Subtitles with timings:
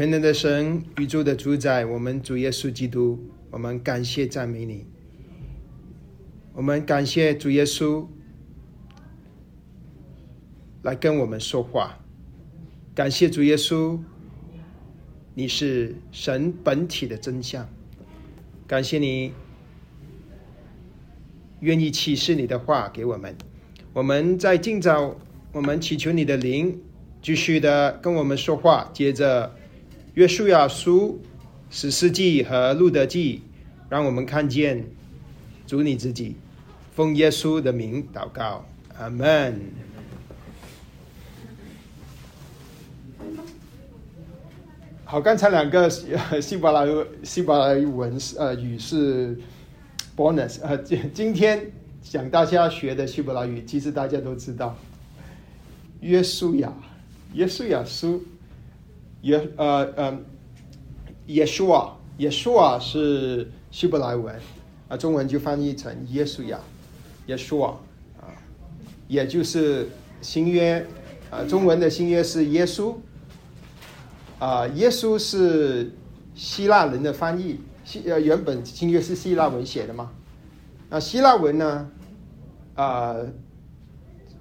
[0.00, 4.86] 全能的神，宇宙的主宰，我们主耶稣基督，我们感谢赞美你。
[6.54, 8.06] 我们感谢主耶稣
[10.80, 11.98] 来跟我们说话，
[12.94, 13.98] 感谢主耶稣，
[15.34, 17.68] 你是神本体的真相。
[18.66, 19.34] 感谢你
[21.60, 23.36] 愿意启示你的话给我们。
[23.92, 25.14] 我们在今早，
[25.52, 26.80] 我们祈求你的灵
[27.20, 28.90] 继续的跟我们说话。
[28.94, 29.54] 接着，
[30.14, 31.20] 约书亚书、
[31.70, 33.42] 史诗记和路德记，
[33.88, 34.84] 让我们看见
[35.68, 36.34] 主你自己。
[36.92, 38.66] 奉耶稣的名祷告，
[38.98, 39.60] 阿门。
[45.04, 49.38] 好，刚才两个希伯来希伯来文呃语是
[50.16, 51.70] bonus 呃，今今天
[52.02, 54.76] 讲大家学的希伯来语，其实大家都知道，
[56.00, 56.72] 约书亚，
[57.32, 58.22] 约书亚书，
[59.22, 60.18] 耶呃呃，
[61.26, 64.34] 耶稣啊，耶稣啊是希伯来文
[64.88, 66.58] 啊，中文就翻译成耶稣呀，
[67.26, 67.78] 耶稣啊，
[68.20, 68.32] 啊，
[69.08, 69.88] 也就是
[70.20, 70.86] 新约
[71.30, 72.94] 啊，中文的新约是耶稣。
[74.38, 75.92] 啊，耶稣是
[76.34, 80.10] 希腊人的翻译，希呃原本新约是希腊文写的嘛？
[80.88, 81.90] 那希腊文呢？
[82.74, 83.16] 啊，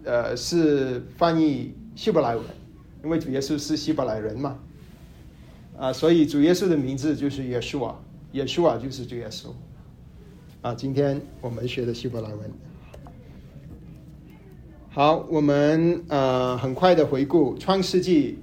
[0.05, 2.45] 呃是翻译希伯来文，
[3.03, 4.57] 因为主耶稣是希伯来人嘛。
[5.79, 7.97] 啊，所以主耶稣的名字就是耶稣啊，
[8.33, 9.47] 耶稣啊就是主耶稣。
[10.61, 12.51] 啊，今天我们学的希伯来文。
[14.89, 18.37] 好，我们呃很快的回顾创世纪。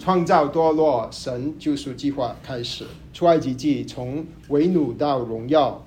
[0.00, 2.84] 创造堕落，神救赎计划开始。
[3.12, 5.80] 出埃及记从为奴到荣耀，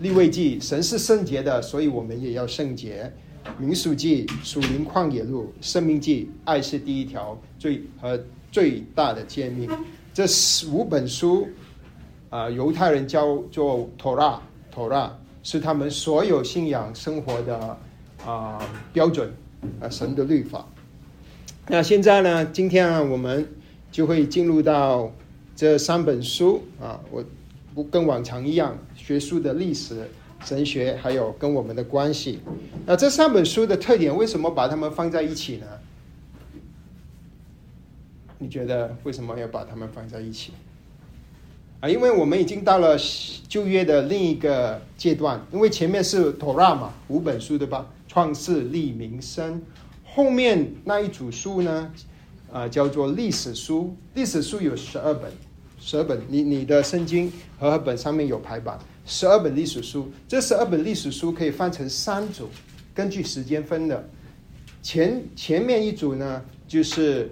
[0.00, 3.12] 立位记神是圣洁的，所以我们也要圣洁。
[3.58, 8.18] 民数记属灵旷野路，生命记爱是第一条最和
[8.50, 9.68] 最大的诫命。
[10.14, 10.26] 这
[10.70, 11.48] 五本书
[12.28, 17.78] 啊，犹太人叫做托拉，托拉是他们所有信仰生活的
[18.26, 18.58] 啊
[18.92, 19.32] 标准
[19.80, 20.66] 啊，神的律法。
[21.66, 22.44] 那现在呢？
[22.46, 23.46] 今天啊，我们
[23.90, 25.10] 就会进入到
[25.56, 27.00] 这三本书啊。
[27.10, 27.24] 我
[27.74, 30.10] 不跟往常一样，学书的历史、
[30.44, 32.40] 神学，还有跟我们的关系。
[32.84, 35.66] 那这三本书的特点，为什么把它们放在一起呢？
[38.42, 40.50] 你觉得为什么要把它们放在一起？
[41.78, 42.98] 啊，因为我们已经到了
[43.48, 47.88] 旧约的另一个阶段，因为前面是托拉嘛，五本书对吧？
[48.08, 49.62] 创世、立、民生。
[50.04, 51.92] 后面那一组书呢，
[52.52, 53.96] 啊，叫做历史书。
[54.14, 55.30] 历史书有十二本，
[55.78, 56.20] 十二本。
[56.28, 58.76] 你你的圣经和本上面有排版，
[59.06, 60.10] 十二本历史书。
[60.26, 62.48] 这十二本历史书可以分成三组，
[62.92, 64.08] 根据时间分的。
[64.82, 67.30] 前前面一组呢，就是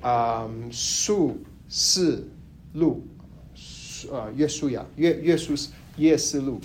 [0.00, 1.38] 啊，数
[1.68, 2.28] 四
[2.74, 3.06] 录，
[4.12, 5.54] 啊，约书亚，约约书
[5.96, 6.60] 约四录，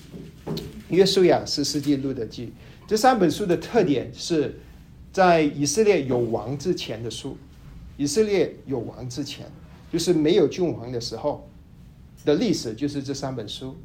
[0.90, 2.53] 约书亚是世纪录的记。
[2.88, 4.59] 这三本书的特点是。
[5.12, 7.38] 在以色列有王之前的书，
[7.95, 9.50] 以色列有王之前，
[9.90, 11.50] 就是没有君王的时候
[12.25, 13.78] 的历史，就是这三本书。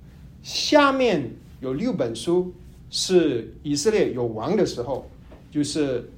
[0.43, 2.53] 下面有六本书
[2.91, 5.09] 是以色列有王的时候，
[5.53, 6.11] 就是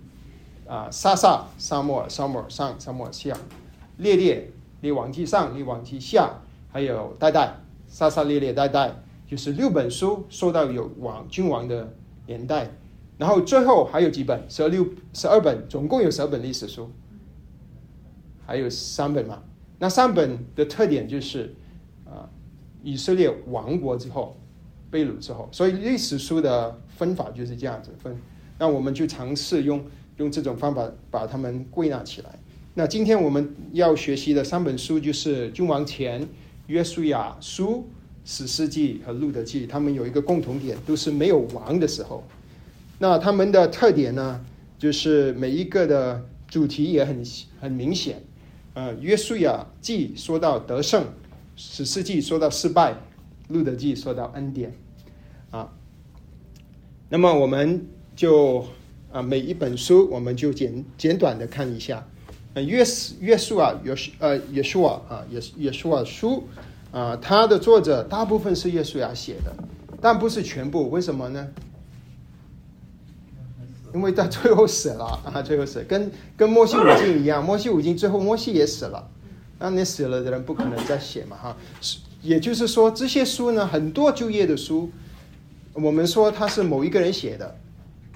[0.73, 3.37] 啊，撒撒、沙漠、沙漠上、沙漠下、
[3.99, 4.51] 列列、
[4.81, 6.31] 列王记上、列王记下，
[6.71, 7.57] 还有代代、
[7.87, 8.91] 撒撒列列代代，
[9.27, 11.93] 就是六本书说到有王君王的
[12.27, 12.71] 年代。
[13.19, 16.91] 然后最后还有几本，十二六十二本，总共有十二本历史书，
[18.47, 19.43] 还有三本嘛？
[19.79, 21.55] 那三本的特点就是
[22.07, 22.25] 啊，
[22.83, 24.41] 以色列亡国之后，
[24.91, 28.17] 被掳之后，所以历史书的分法就是这样子分。
[28.59, 29.85] 那我们就尝试用
[30.17, 32.31] 用这种方法把它们归纳起来。
[32.75, 36.23] 那今天我们要学习的三本书就是《君王前》
[36.69, 37.69] 《约书亚书》
[38.25, 42.25] 《史诗记》和《路德记》，他们有一个共同点，都是没有王的时候。
[42.99, 44.45] 那他们的特点呢，
[44.79, 47.23] 就是每一个的主题也很
[47.61, 48.23] 很明显。
[48.75, 51.05] 呃，约书亚记说到得胜，
[51.57, 52.95] 史诗记说到失败，
[53.49, 54.73] 路德记说到恩典。
[55.51, 55.71] 啊，
[57.11, 57.87] 那么我们
[58.17, 58.65] 就
[59.13, 62.07] 啊每一本书我们就简简短的看一下。
[62.55, 62.85] 呃，约
[63.21, 66.45] 约书啊约呃约书啊啊约约书啊书
[66.91, 69.55] 啊，它的作者大部分是约书亚写的，
[70.01, 70.91] 但不是全部。
[70.91, 71.49] 为什么呢？
[73.95, 79.11] 因为到最后死了 啊，最后死，跟跟摩西五经一样，摩西五经最后摩西也死了，
[79.59, 81.57] 那你死了的人不可能再写嘛哈，
[82.23, 84.91] 也就是说这些书呢，很多就业的书，
[85.73, 87.57] 我们说他是某一个人写的，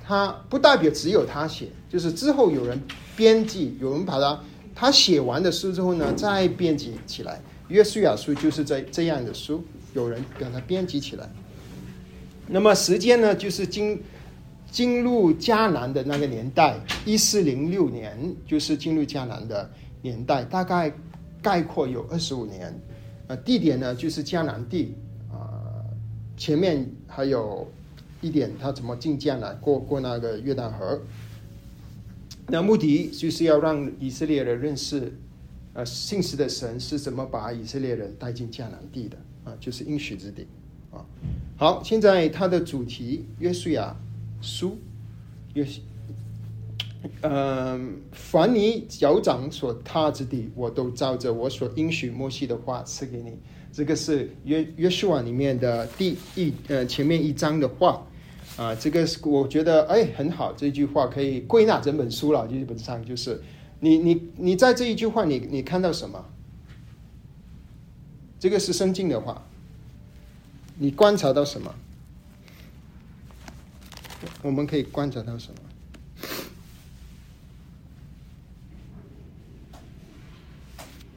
[0.06, 2.80] 他不代表只有他写，就是之后有人
[3.16, 4.40] 编辑，有人把它
[4.72, 7.40] 他写完的书之后呢，再编辑起来。
[7.68, 9.64] 约书亚书就是这这样的书，
[9.94, 11.28] 有人给他编辑起来。
[12.46, 14.00] 那么时间呢，就是进
[14.70, 18.16] 进入迦南的那个年代，一四零六年
[18.46, 19.68] 就是进入迦南的
[20.02, 20.92] 年代，大概
[21.42, 22.72] 概括有二十五年。
[23.26, 24.94] 呃，地点呢就是迦南地
[25.32, 25.82] 啊，
[26.36, 27.66] 前面还有
[28.20, 31.00] 一点他怎么进迦南，过过那个约旦河。
[32.48, 35.12] 那目的就是要让以色列人认识，
[35.74, 40.46] 呃，信实的神是怎么把以色列人带进迦南地的啊，就是应许之地
[40.92, 41.04] 啊。
[41.56, 43.96] 好，现在它的主题约书亚
[44.40, 44.78] 书，
[45.54, 45.66] 约，
[47.22, 53.38] 嗯，凡你脚掌所踏之地，我都照着我所应许摩西的话赐给你。
[53.76, 58.02] 这个是约约书亚里面的第一呃前面一章的话。
[58.56, 62.48] 啊，这个是我觉得哎很好，这句话可以归纳整本书了。
[62.48, 63.38] 基本上就是，
[63.80, 66.24] 你你你在这一句话，你你看到什么？
[68.40, 69.44] 这个是圣经的话，
[70.78, 71.74] 你观察到什么？
[74.40, 75.58] 我们可以观察到什么？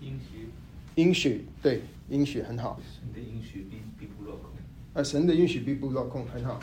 [0.02, 0.50] 应许，
[0.96, 2.80] 应许对，应许很好。
[3.00, 4.52] 神的应许必必不落空。
[4.94, 6.60] 啊，神的应许必不落空，很好。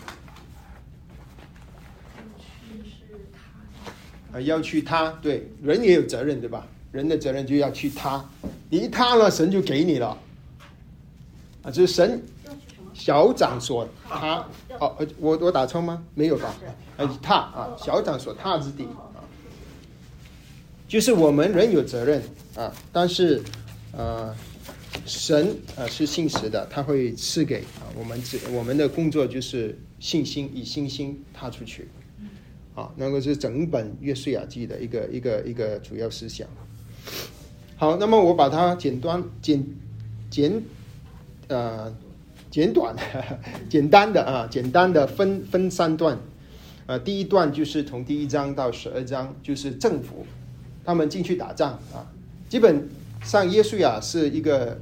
[4.45, 6.67] 要去他，对人也有责任，对吧？
[6.93, 8.23] 人的责任就要去他，
[8.69, 10.19] 你一他了，神就给你了。
[11.63, 12.23] 啊，就是神
[12.93, 14.47] 小掌所他
[14.79, 16.05] 哦，我我打错吗？
[16.15, 16.55] 没有吧？
[16.99, 19.25] 啊，踏啊，小掌所踏之地啊，
[20.87, 22.23] 就是我们人有责任
[22.57, 23.43] 啊，但是
[23.93, 24.35] 呃，
[25.07, 31.89] 神啊是信实的，他会赐给啊我们只我们的工作就是信心，以信心踏出去。
[32.75, 36.47] 啊，那个是整本《约书亚记》的一个一个一个主要思想。
[37.77, 39.65] 好，那么我把它简短简
[40.29, 40.63] 简
[41.49, 41.91] 呃
[42.51, 42.95] 简短
[43.71, 46.19] 简单的啊简单的分分三段。
[46.85, 50.27] 呃，第一段就是从第一章到十二章，就是政府
[50.85, 52.07] 他们进去打仗啊。
[52.49, 52.87] 基本
[53.25, 54.79] 上《约书亚》是一个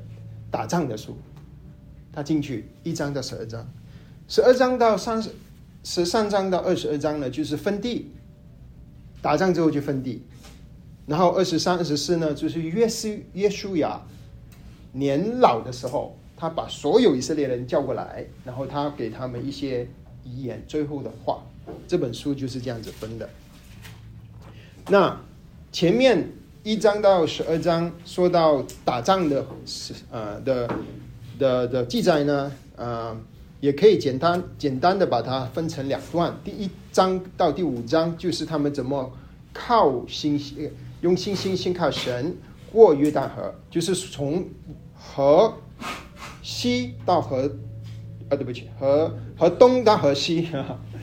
[0.55, 1.17] 打仗的书，
[2.13, 3.69] 他进去一章到十二章，
[4.29, 5.29] 十二章到三十。
[5.83, 8.13] 十三章到二十二章呢，就是分地，
[9.21, 10.23] 打仗之后就分地，
[11.07, 14.01] 然后二十三、二十四呢，就是约书约书亚
[14.93, 19.89] 年老的时候，他把所有以色列人叫过来，然后他给他们一些
[20.23, 21.43] 遗言、最后的话。
[21.89, 23.29] 这本书就是这样子分的。
[24.89, 25.21] 那
[25.73, 26.29] 前面
[26.65, 29.45] 一章到十二章说到打仗的，
[30.11, 30.67] 呃的
[31.39, 33.17] 的的记载呢，呃。
[33.61, 39.11] 也可以简单简单的把它分成两段，第一章到第五章就是他们怎么
[39.55, 40.71] 靠信心，
[41.01, 42.37] 用信心信靠神
[42.71, 44.47] 过约旦河，就是从
[44.95, 45.55] 河
[46.43, 47.51] 西到河，
[48.29, 50.51] 啊对不起，河河东到河西，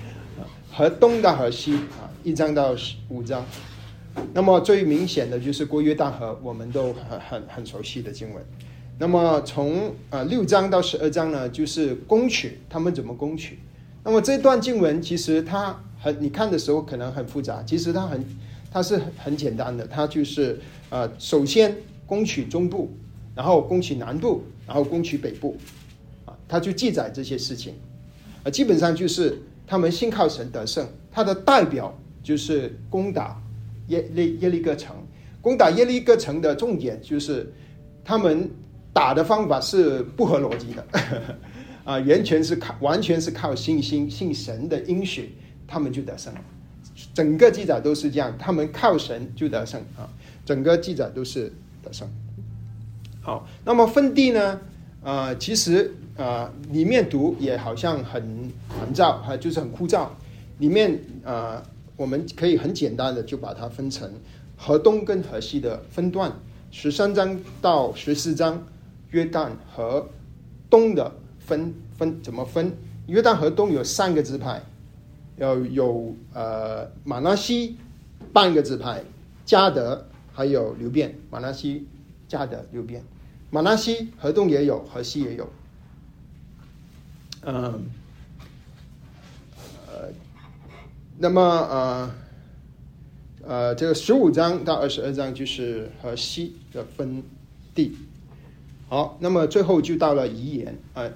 [0.72, 2.76] 河东到河西啊，一章到
[3.10, 3.44] 五章。
[4.34, 8.44] 那么最明显的就是过约旦河，我们都很很很熟悉的经文。
[8.98, 13.60] 那么从呃六章到十二章呢，就是攻取他们怎么攻取。
[14.04, 18.24] 那么这段经文其实它很，你看的时候可能很复杂，其实它很，
[18.72, 19.86] 它是很简单的。
[19.88, 20.60] 它就是
[20.90, 22.92] 呃，首先攻取中部，
[23.36, 25.56] 然后攻取南部，然后攻取北部，
[26.26, 27.76] 啊，它就记载这些事情。
[28.44, 30.88] 啊，基本上就是他们信靠神得胜。
[31.12, 33.42] 它的代表就是攻打
[33.88, 34.96] 耶利耶利哥城。
[35.42, 37.52] 攻打耶利哥城的重点就是
[38.04, 38.50] 他们。
[38.94, 40.86] 打的方法是不合逻辑的，
[41.86, 45.34] 啊，完全是靠完全是靠信心信神的应许，
[45.66, 46.34] 他们就得胜。
[47.14, 50.12] 整个记载都是这样，他们靠神就得胜啊，
[50.46, 52.06] 整个记载都是得胜。
[53.22, 54.60] 好，那么分地呢？
[55.02, 60.10] 啊，其实啊，里面读也好像很烦躁，还就是很枯燥。
[60.60, 61.64] 里面啊，
[62.02, 64.12] 我们可以很简单的就把它分成
[64.58, 66.34] 河东跟河西的分段，
[66.72, 68.66] 十三章到十四章。
[69.12, 70.10] 约旦河
[70.68, 72.76] 东的分分怎么分？
[73.06, 74.64] 约旦河东有三个支派，
[75.36, 77.78] 要有呃马拉西
[78.34, 79.04] 半个支派，
[79.46, 81.16] 加德还有流变。
[81.30, 81.86] 马拉西、
[82.28, 83.04] 加德、流变，
[83.52, 85.48] 马拉西河东也有，河西也有。
[87.44, 87.92] 嗯，
[89.88, 90.08] 呃，
[91.22, 92.12] 那么呃
[93.48, 97.22] 呃，这个十五章到二十二章就是河西的分
[97.76, 97.96] 地。
[98.90, 100.76] 好，那么最后就到了遗言。
[100.96, 101.08] 啊，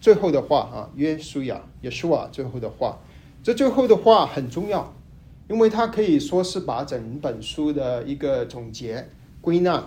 [0.00, 2.98] 最后的话啊，约书亚、约书亚最后的话，
[3.44, 4.92] 这最后的话很重要，
[5.48, 9.08] 因为它可以说是把整本书的一个总结
[9.40, 9.84] 归纳，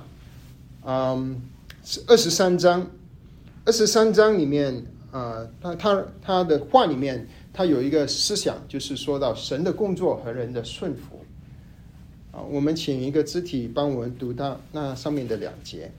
[0.86, 1.42] 嗯，
[1.84, 2.88] 是二十三章，
[3.66, 7.28] 二十三章里面啊，他他他的话里面，
[7.60, 11.26] 他有一个思想，就是说到神的工作和人的顺服。
[12.32, 15.92] 啊，我们请一个肢体帮我们读到那上面的两节。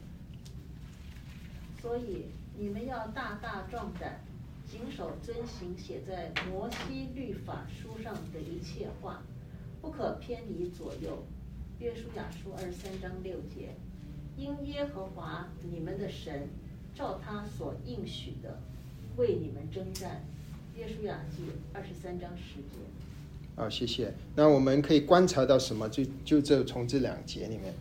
[1.83, 2.25] 所以
[2.59, 4.25] 你们要大大壮胆，
[4.67, 9.23] 谨守遵行写在摩西律法书上的一切话，
[9.83, 11.23] 不可偏离左右。
[11.79, 13.75] 约书亚书二十三章六节，
[14.39, 16.49] 因耶和华你们的神
[16.95, 18.59] 照他所应许的
[19.19, 20.25] 为你们征战。
[20.81, 21.43] 约书亚记
[21.75, 22.81] 二十三章十节。
[23.55, 24.15] 啊，谢谢。
[24.35, 25.87] 那我们可以观察到什么？
[25.91, 27.75] 就就这从这两节里面。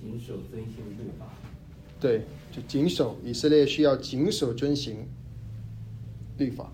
[0.00, 1.26] 谨守遵行律法，
[2.00, 5.06] 对，就谨守以色列需要谨守遵行
[6.38, 6.72] 律法，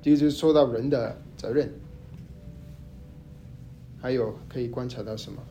[0.00, 1.70] 这就是说到人的责任。
[4.06, 5.42] 还有可以观察到什么？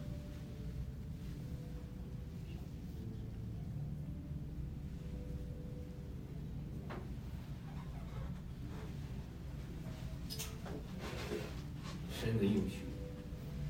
[12.17, 12.77] 神应许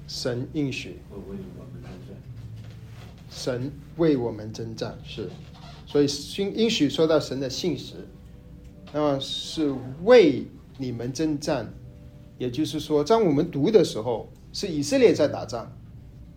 [0.08, 2.16] 神应许，会为我们征战。
[3.32, 5.32] 神为我们征战，是，
[5.88, 6.06] 所以
[6.38, 8.08] 应应许说到神的信实，
[8.94, 9.74] 那么是
[10.04, 10.46] 为
[10.78, 11.74] 你们征战，
[12.38, 15.70] 也就是说，当我们读的时候，是以色列在打仗，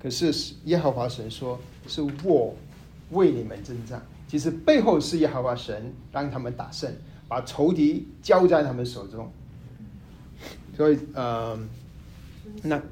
[0.02, 0.34] 可是
[0.64, 1.56] 耶和华神说
[1.86, 2.52] 是我
[3.12, 6.92] 为你们征战，其实背后是耶和华神让他们打胜，
[7.28, 9.30] 把仇敌交在他们手中，
[10.76, 11.56] 所以呃，
[12.64, 12.82] 那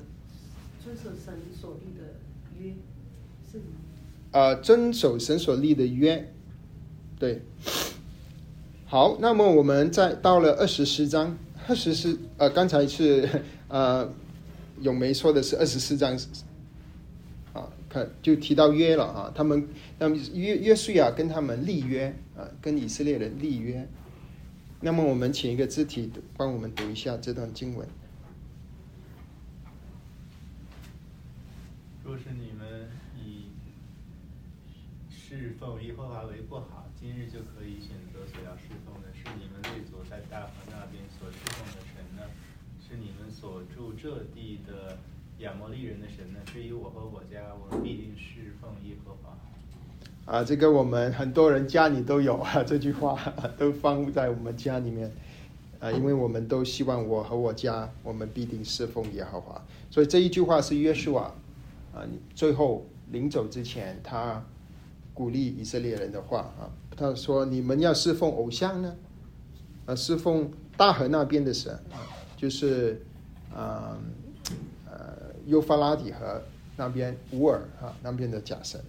[0.84, 2.04] 遵守神所立的
[2.60, 2.72] 约
[3.50, 3.64] 是吗？
[4.30, 6.32] 呃，遵守神所立的约，
[7.18, 7.42] 对。
[8.84, 13.28] 好，那么我们再到了二十四章，二十四呃，刚才是
[13.66, 14.08] 呃，
[14.80, 16.14] 咏梅说的是二十四章，
[17.52, 19.66] 啊，看就提到约了啊，他们
[19.98, 23.88] 那么约约书亚跟他们立约啊，跟以色列人立约。
[24.80, 27.88] 那么我们请一个肢体帮我们读一下这段经文。
[32.04, 33.46] 若是你们以
[35.10, 41.95] 侍奉耶和华为不好，今日就可以选择所要侍奉的，是你们列祖在大河那边所侍奉的？
[42.88, 44.96] 是你们所住这地的
[45.38, 46.38] 亚摩利人的神呢？
[46.46, 49.36] 至于我和我家，我必定侍奉耶和华。
[50.32, 53.18] 啊，这个我们很多人家里都有啊， 这句话
[53.58, 55.10] 都放在我们家里面，
[55.80, 61.22] 啊，因为我们都希望我和我家，我们必定侍奉耶和华，所以这一句话是约书亚
[61.92, 64.44] 啊，最后临走之前，他
[65.12, 68.94] 鼓励以色列人的话啊，他说：“你们要侍奉偶像呢，
[69.86, 71.76] 啊，侍奉大河那边的神，
[72.36, 73.00] 就是
[73.54, 73.98] 啊
[74.84, 76.42] 呃幼发拉底河
[76.76, 78.80] 那边乌尔啊那边的假神。”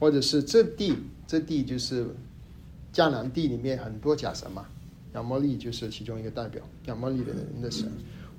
[0.00, 0.94] 或者是这地，
[1.26, 2.06] 这地就是
[2.92, 4.64] 迦南地里面很多假神嘛，
[5.14, 7.90] 亚摩利就是其中一个代表，亚摩利的人的神，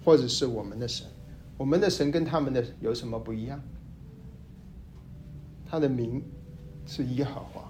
[0.05, 1.05] 或者是我们的神，
[1.57, 3.59] 我们的神跟他们的有什么不一样？
[5.69, 6.23] 他的名
[6.87, 7.69] 是耶和华，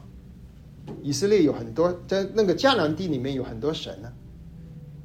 [1.02, 4.14] 以色列有很多在那个迦南地里面有很多神呢，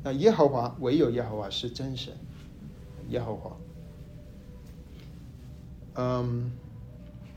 [0.04, 2.12] 那耶和华唯有耶和华是真神，
[3.08, 3.56] 耶和华，
[5.96, 6.52] 嗯。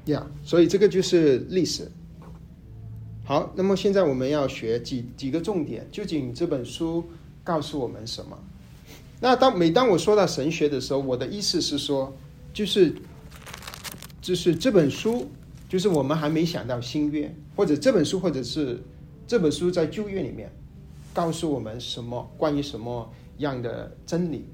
[0.07, 1.91] 呀，所以这个就是历史。
[3.25, 7.03] 好，那么现在我们要学几几个重点，究竟这本书
[7.43, 8.39] 告诉我们什么？
[9.19, 12.15] 那当每当我说到神学的时候，我的意思是说，
[12.53, 12.95] 就是
[14.21, 15.27] 就是这本书，
[15.67, 18.81] 就是我们还没想到新约，或者这本书，或者是
[19.27, 20.49] 这本书在旧约里面
[21.17, 24.45] 告诉我们什么关于什么样的真理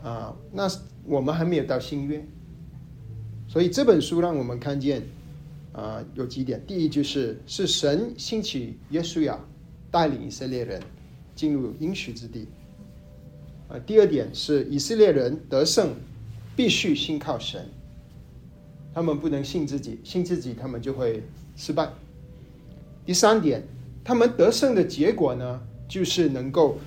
[0.00, 0.32] 啊？
[0.52, 0.68] 那
[1.04, 2.24] 我们还没有到新约。
[3.48, 5.02] 所以这本书让我们看见，
[5.72, 6.64] 啊，有几点。
[6.68, 9.40] 第一就是是神兴起耶稣亚，
[9.90, 10.80] 带领以色列人
[11.34, 12.46] 进入应许之地。
[13.68, 15.96] 啊，第二点是以色列人得胜
[16.54, 17.68] 必须信靠神，
[18.94, 21.24] 他们不能信自己，信自己他们就会
[21.56, 21.90] 失败。
[23.04, 23.64] 第三点，
[24.06, 26.78] 他们得胜的结果呢，就是能够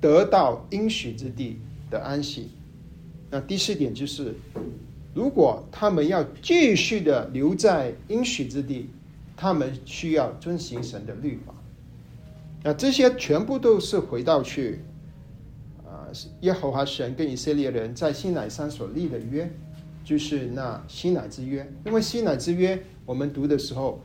[0.00, 1.58] 得到应许之地
[1.90, 2.50] 的安息。
[3.28, 4.32] 那第四点就是。
[5.12, 8.88] 如果他们要继续的留在应许之地，
[9.36, 11.52] 他们需要遵行神的律法。
[12.62, 14.78] 那这些全部都是回到去，
[15.84, 16.06] 啊，
[16.42, 19.50] 耶和华神跟以色列人在西乃山所立的约，
[20.04, 21.68] 就是那西乃之约。
[21.84, 24.00] 因为西乃之约，我们读的时候，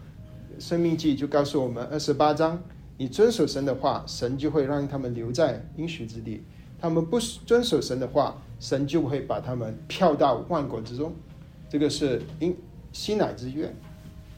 [0.59, 2.61] 生命记就告诉我们二十八章，
[2.97, 6.39] 你遵守神的话，神就会让他们留在应许之地；
[6.79, 11.13] 他们不遵守神的话，神就会把他们票到万国之中。
[11.69, 12.55] 这个是因
[12.91, 13.73] 西乃之约，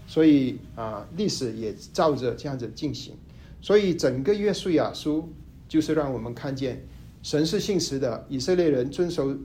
[0.08, 3.14] 所以啊，历史也照着这样子进行。
[3.62, 5.30] 所以整个约书亚书
[5.68, 6.84] 就是让我们看见
[7.22, 9.36] 神是信实的，以色列人遵守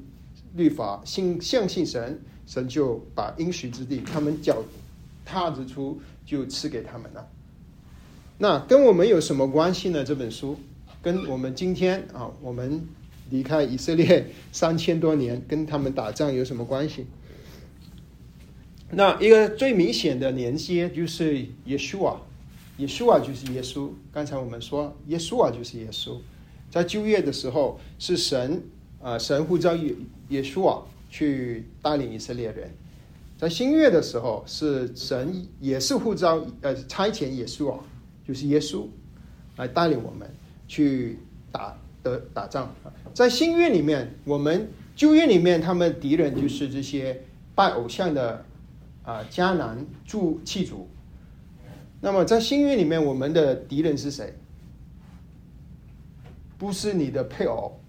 [0.54, 4.62] 律法，信相信神，神就把应许之地，他们脚
[5.24, 7.28] 踏之出就赐给他们了。
[8.38, 10.02] 那跟我们有什么关系呢？
[10.02, 10.58] 这本书
[11.00, 12.86] 跟我们今天啊，我们
[13.30, 17.06] 离开以色列三千多年，跟他们打仗有什么关系？
[18.90, 22.20] 那一个最明显的连接就是耶稣啊，
[22.76, 23.90] 耶稣啊就是耶稣。
[24.12, 26.18] 刚才我们说耶稣啊就是耶稣，
[26.70, 28.62] 在就业的时候是神
[29.00, 29.94] 啊，神呼召耶
[30.28, 32.68] 耶稣啊去带领以色列人；
[33.42, 37.80] 在新约的时候是神也是呼召呃差遣耶稣啊，
[38.24, 38.86] 就是耶稣
[39.56, 40.32] 来带领我们
[40.68, 41.18] 去
[41.50, 42.72] 打的打仗。
[43.12, 47.20] 在新约里面，我们旧约里面他们敌人就是这些
[47.56, 48.44] 拜偶像的。
[49.02, 50.86] 啊，迦南住气主。
[52.00, 54.32] 那么在新约里面，我们的敌人是谁？
[56.56, 57.80] 不是你的配偶，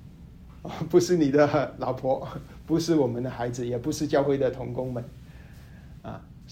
[0.89, 2.27] 不是你的老婆，
[2.65, 5.05] 不是我们的孩子，也不是教会的童工们，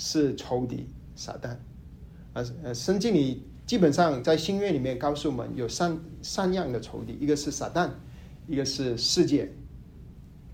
[0.04, 1.56] 是仇敌撒旦。
[2.34, 7.88] 呃，呃，圣经里基本上在新约里面告诉我们有三三样的仇敌，一个是撒旦，
[8.48, 9.52] 一个是世界，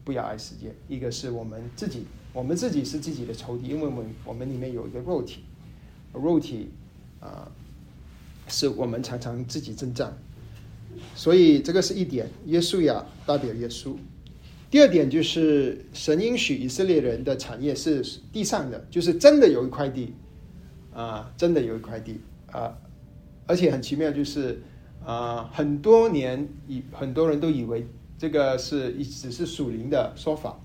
[0.03, 2.05] 不要爱世界，一个是我们自己。
[2.33, 5.45] 我们自己是自己的仇敌，因为我们我们里面有一个肉体，
[6.13, 6.69] 肉体
[7.21, 7.49] 啊，
[8.49, 10.13] 是我们常常自己征战，
[11.15, 12.29] 所以这个是一点。
[12.47, 13.95] 耶稣呀，代表耶稣。
[14.69, 20.13] 第二点就是神应许以色列人的产业是地上的，就是真的有一块地
[20.93, 22.19] 啊，真的有一块地
[22.51, 22.77] 啊，
[23.45, 24.61] 而且很奇妙，就是
[25.05, 27.87] 啊，很多年以很多人都以为
[28.17, 30.59] 这个是一只是属灵的说法，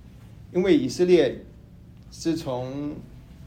[0.52, 1.44] 因为以色列。
[2.14, 2.94] 自从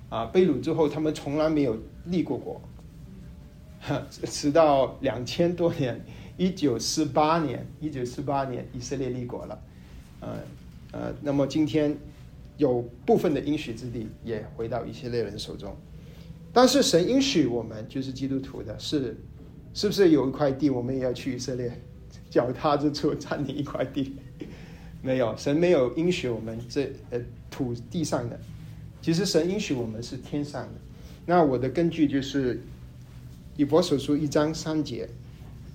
[0.10, 2.60] 啊被掳之后，他们从来没有立过国，
[4.23, 6.03] 直到两千多年，
[6.36, 9.62] 一九四八年，一九四八年以色列立国了，
[10.25, 10.39] 呃
[10.91, 11.95] 呃，那么今天
[12.57, 15.75] 有部分的应许之地也回到以色列人手中，
[16.51, 19.15] 但是神应许我们就是基督徒的，是
[19.73, 21.79] 是不是有一块地我们也要去以色列
[22.29, 24.15] 脚踏之处占领一块地？
[25.03, 27.19] 没有，神没有应许我们这呃
[27.51, 28.39] 土地上的。
[29.01, 30.73] 其实神允许我们是天上的，
[31.27, 32.59] 那我的根据就是
[33.55, 35.07] 以佛所书一章三节，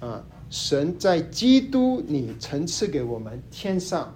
[0.00, 4.12] 啊，神在基督里曾赐给我们天上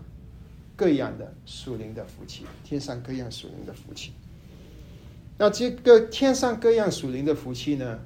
[0.77, 4.13] 各样的属灵的福气，天上各样属灵的福气。
[5.39, 8.01] 那这个天上各样属灵的福气呢，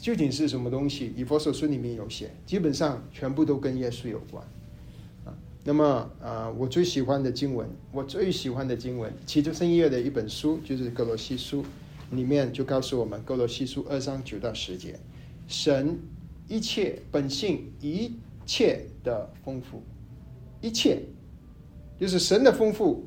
[0.00, 1.12] 究竟是什么东西？
[1.16, 4.44] 以佛所书里面有写，基本上全部都跟耶稣有关
[5.24, 5.34] 啊。
[5.64, 11.62] 那么啊，我最喜欢的经文，我最喜欢的经文，其中圣约的一本书就是《哥罗西书》，
[12.10, 14.98] 里面就告诉我们，《哥罗西书》二章九到十节，
[15.48, 15.98] 神
[16.46, 18.12] 一切本性一
[18.46, 19.82] 切的丰富，
[20.60, 21.02] 一切
[22.02, 23.04] 就是神的丰富，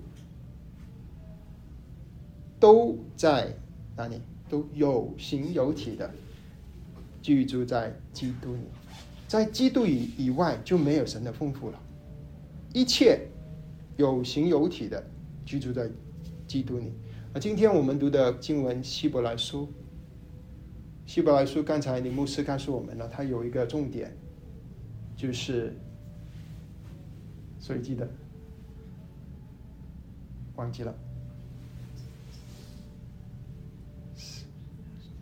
[2.57, 3.53] 都在
[3.93, 4.21] 哪里？
[4.47, 6.09] 都有形有体的
[7.21, 8.61] 居住在基督里，
[9.27, 11.81] 在基督以以外就没有神的丰富了。
[12.71, 13.19] 一切
[13.97, 15.05] 有形有体的
[15.45, 15.89] 居住在
[16.47, 16.93] 基督里。
[17.33, 19.63] 啊，今天我们读的经文《希伯来书》，
[21.05, 24.15] 《希伯来书》刚才李牧师告诉我们了，它有一个重点，
[25.17, 25.75] 就是
[27.59, 28.09] 谁记得？
[30.55, 30.95] 忘记了。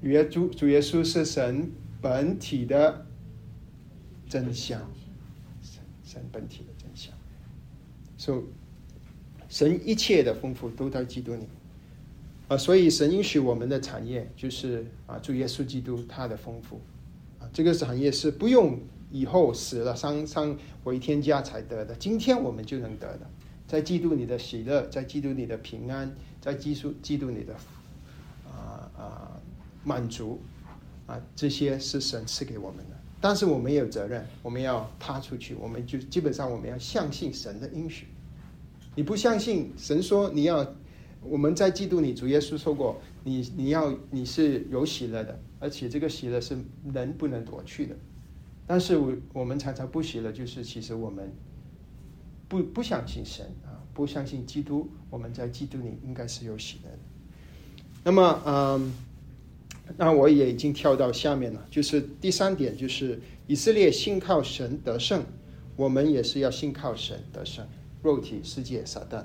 [0.03, 3.05] 耶主主耶稣是神本体的
[4.27, 4.79] 真相，
[5.61, 6.73] 神神本体的。
[6.77, 7.13] 真相。
[8.17, 8.43] 所以
[9.49, 11.47] 神一切的丰富都在基督里
[12.47, 16.81] 啊，所以神允许我们的产业就是啊，主耶稣基督他的丰富
[17.39, 18.79] 啊，这个产业是不用
[19.11, 23.29] 以后死了伤伤为天家才得的，今天我们就能得的，
[23.67, 27.55] 在嫉妒你的喜乐，在嫉妒你的平安，在嫉妒嫉妒你的
[28.45, 29.41] 啊啊
[29.83, 30.41] 满足
[31.07, 38.07] 啊，这些是神赐给我们的，但是我们有责任，我们要踏出去，我们就基本上我们要相信神的应许。
[38.95, 40.75] 你不相信神说你要，
[41.21, 46.55] 我们在嫉妒你，主耶稣说过，你你要你是有喜乐的，而且这个喜乐是
[46.93, 47.95] 人不能夺去的。
[48.67, 51.33] 但是我我们常常不喜乐，就是其实我们
[52.47, 56.99] 不不相信神啊，不相信基督，我们在基督里应该是有喜乐的。
[58.03, 58.93] 那么，嗯，
[59.97, 65.23] 那我也已经跳到下面了，就是第三点，就是以色列信靠神得胜，
[65.75, 67.65] 我们也是要信靠神得胜。
[68.03, 69.23] 肉体、世界、撒旦，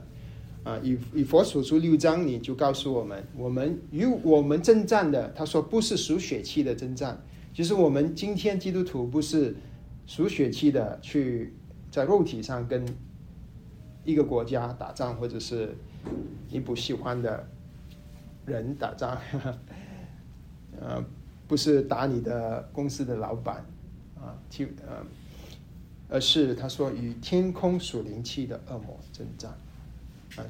[0.62, 7.20] 啊，以以佛所书六章，你就告诉我们，我们与我们征战的，他说不是属血气的征战，
[7.52, 9.56] 就是我们今天基督徒不是
[10.06, 11.52] 属血气的去
[11.90, 12.86] 在肉体上跟
[14.08, 15.76] 一个国家打仗，或者是
[16.48, 17.46] 你不喜欢的
[18.46, 19.20] 人打仗，
[20.80, 21.04] 呃，
[21.46, 23.56] 不是打你的公司的老板，
[24.16, 25.04] 啊，去呃。
[26.10, 29.50] 而是他说与天空属灵气的恶魔征战，
[30.36, 30.40] 啊，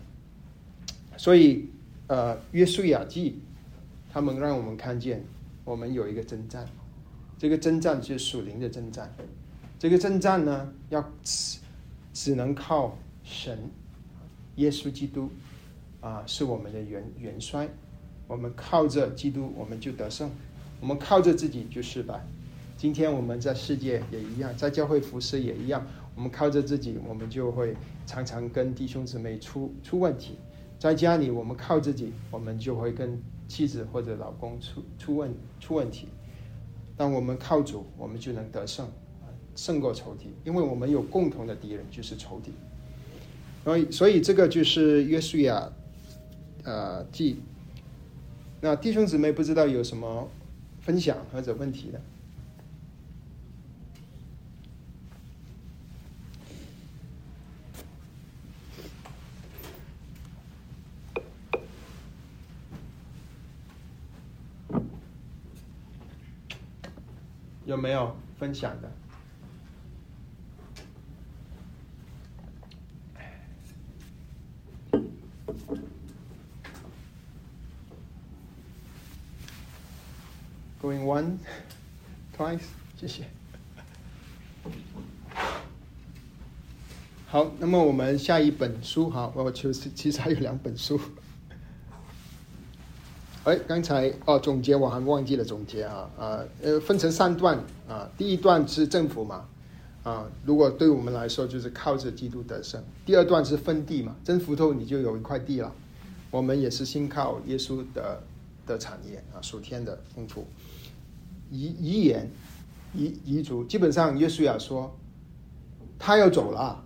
[1.16, 1.68] 所以
[2.06, 3.42] 呃，约书亚记
[4.12, 5.24] 他们让我们看见
[5.64, 6.64] 我们有一个征战，
[7.36, 9.12] 这个征战就是属灵的征战，
[9.80, 11.58] 这个征战呢要只
[12.14, 12.96] 只能靠
[13.28, 13.58] 神，
[14.56, 15.28] 耶稣基督
[16.00, 17.68] 啊是我们的元元帅，
[18.26, 20.30] 我们靠着基督我们就得胜，
[20.80, 22.24] 我们靠着自己就失败。
[22.78, 25.86] 今天我们在世界也一样，在教会服饰也一样。
[26.16, 30.36] 我们靠着自己，我们就会常常跟弟兄姊妹出出问题。
[30.78, 36.08] 在家里，我们靠自己，我们就会跟妻子或者老公出出问出问题。
[36.96, 38.88] 当我们靠主，我们就能得胜，
[39.54, 42.52] 胜过仇敌，因为我们有共同的敌人，就是仇敌。
[43.68, 45.70] 所以，所以这个就是约书亚，
[46.64, 47.42] 呃，记。
[48.62, 50.30] 那弟兄姊妹不知道有什么
[50.80, 52.00] 分享或者问题的？
[67.66, 68.90] 有没有分享的
[80.88, 81.36] ？Going one,
[82.34, 82.62] twice，
[82.98, 83.24] 谢谢。
[87.26, 90.98] 好，那么我们下一本书哈，我其实其实还有两本书。
[93.44, 99.46] 哎，刚才哦，总结我还忘记了总结啊啊呃，分成三段啊，第一段是政府嘛
[100.02, 102.82] 啊，如果对我们来说就是靠着基督得胜。
[103.04, 105.70] 第二段是分地嘛，征服后你就有一块地了。
[106.30, 108.22] 我们也是信靠耶稣的
[108.66, 110.46] 的产业啊，属天的丰富。
[111.50, 112.30] 遗遗言
[112.94, 114.96] 遗遗嘱，基本上耶稣亚说
[115.98, 116.84] 他要走了。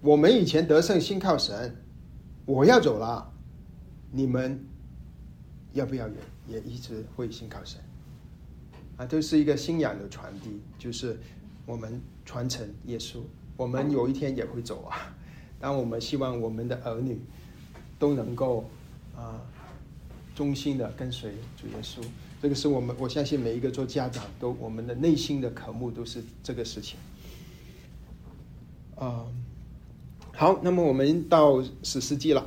[0.00, 1.76] 我们以前得胜信靠神，
[2.46, 3.32] 我要走了，
[4.10, 4.64] 你们。
[5.72, 6.14] 要不要也
[6.48, 7.80] 也一直会信靠神
[8.96, 9.06] 啊？
[9.06, 11.16] 都是一个信仰的传递，就是
[11.64, 13.20] 我们传承耶稣。
[13.56, 15.14] 我们有一天也会走啊，
[15.60, 17.20] 但我们希望我们的儿女
[18.00, 18.68] 都能够
[19.16, 19.40] 啊
[20.34, 22.04] 忠心的跟随主耶稣。
[22.42, 26.98] 这个是我们我相信每一个做家长都我们的内心的渴慕都是这个事情。
[28.96, 29.24] 啊，
[30.34, 32.46] 好，那么我们到十世纪了，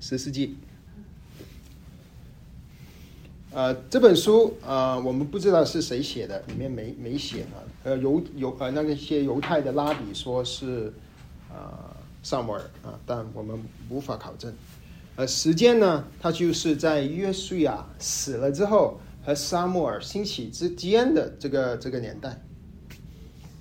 [0.00, 0.56] 十世纪。
[3.52, 7.60] 呃，这本书啊，我们不知道是谁写的，里面没没写啊。
[7.82, 10.92] 呃，犹犹呃，那些犹太的拉比说是
[11.50, 14.54] 啊，萨摩尔啊，但我们无法考证。
[15.16, 22.42] 呃，时间呢，它就是在约书亚死了之后和沙摩尔兴起之间的这个这个年代。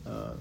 [0.03, 0.35] 呃，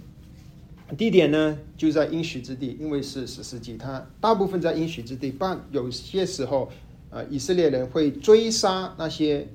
[0.97, 6.71] 地点呢就在应许之地，因为是十世纪，它大部分在应许之地，但有些时候。
[7.11, 9.49] 呃，以色列人会追杀那些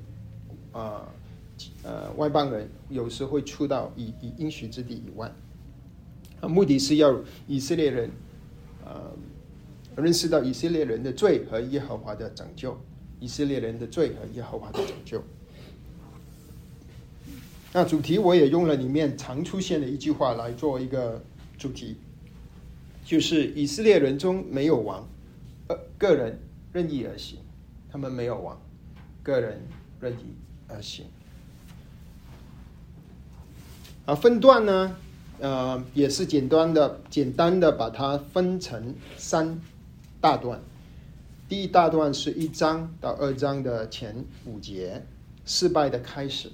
[0.71, 1.07] 呃
[1.83, 5.31] 呃外邦人，有时会出到以以应许之地以外，
[6.41, 7.15] 目的是要
[7.47, 8.09] 以色列人
[8.83, 9.13] 呃
[9.95, 12.75] 认识到以色列人的罪和耶和华的拯救，
[13.19, 15.23] 以色列人的罪和耶和华的拯救。
[17.73, 21.23] 那主题我也用了里面常出现的一句话来做一个
[21.57, 21.97] 主题，
[23.03, 25.07] 就是以色列人中没有王，
[25.67, 26.39] 呃，个人
[26.71, 27.39] 任意而行。
[27.91, 28.59] 他们没有王
[29.21, 29.61] 个人
[29.99, 30.35] 任意
[30.67, 31.05] 而行。
[34.05, 34.95] 啊，分段呢，
[35.39, 39.59] 呃，也是简单的、简单的把它分成三
[40.19, 40.59] 大段。
[41.47, 45.05] 第一大段是一章到二章的前五节，
[45.45, 46.49] 失败的开始；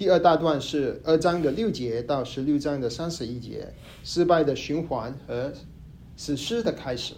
[0.00, 3.70] 第二大段是二章的六节到十六章的三十一节，
[4.02, 5.52] 失败的循环和
[6.16, 7.12] 史诗的开始。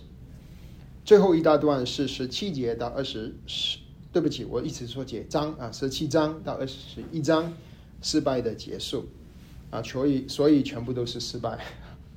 [1.04, 3.78] 最后一大段是十七节到二十十，
[4.12, 7.52] 对不起，我一直说节章啊，十七章到二十一章，
[8.00, 9.06] 失败的结束
[9.70, 11.56] 啊，所以所以全部都是失败。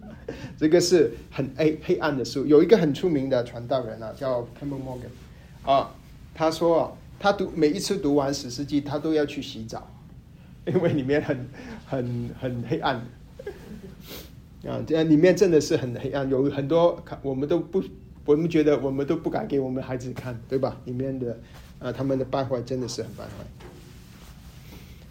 [0.58, 5.94] 这个是很黑黑暗的书，有一个很出名的传道人啊，叫 Campbell Morgan 啊，
[6.34, 9.88] 他说他读每一次读完史诗记，他都要去洗澡，
[10.66, 11.48] 因为里面很
[11.86, 13.06] 很很黑暗。
[14.68, 17.84] 啊，这样里面真的是很黑暗，有很多我们都不，
[18.26, 20.76] 我们觉得我们都不敢给我们孩子看，对吧？
[20.86, 21.38] 里面的
[21.78, 23.46] 啊，他们的败坏真的是很败坏。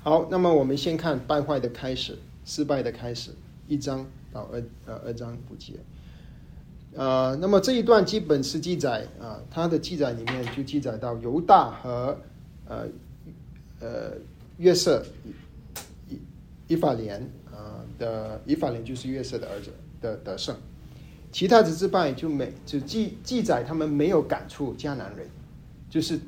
[0.03, 3.31] 好，那么我们先看败坏的开始，失败的开始，
[3.69, 5.75] 一章到二呃二章五节。
[6.97, 12.19] 呃，那么这一段基本是记载啊，它的记载里面就记载到犹大和
[12.67, 12.87] 呃
[13.79, 14.13] 呃
[14.59, 15.07] 约瑟
[16.67, 20.57] 以以法莲啊的以法莲就是约瑟的儿子的得胜，
[21.31, 25.29] 其他的支派就没就记记载他们没有赶出迦南人，
[25.89, 26.19] 就是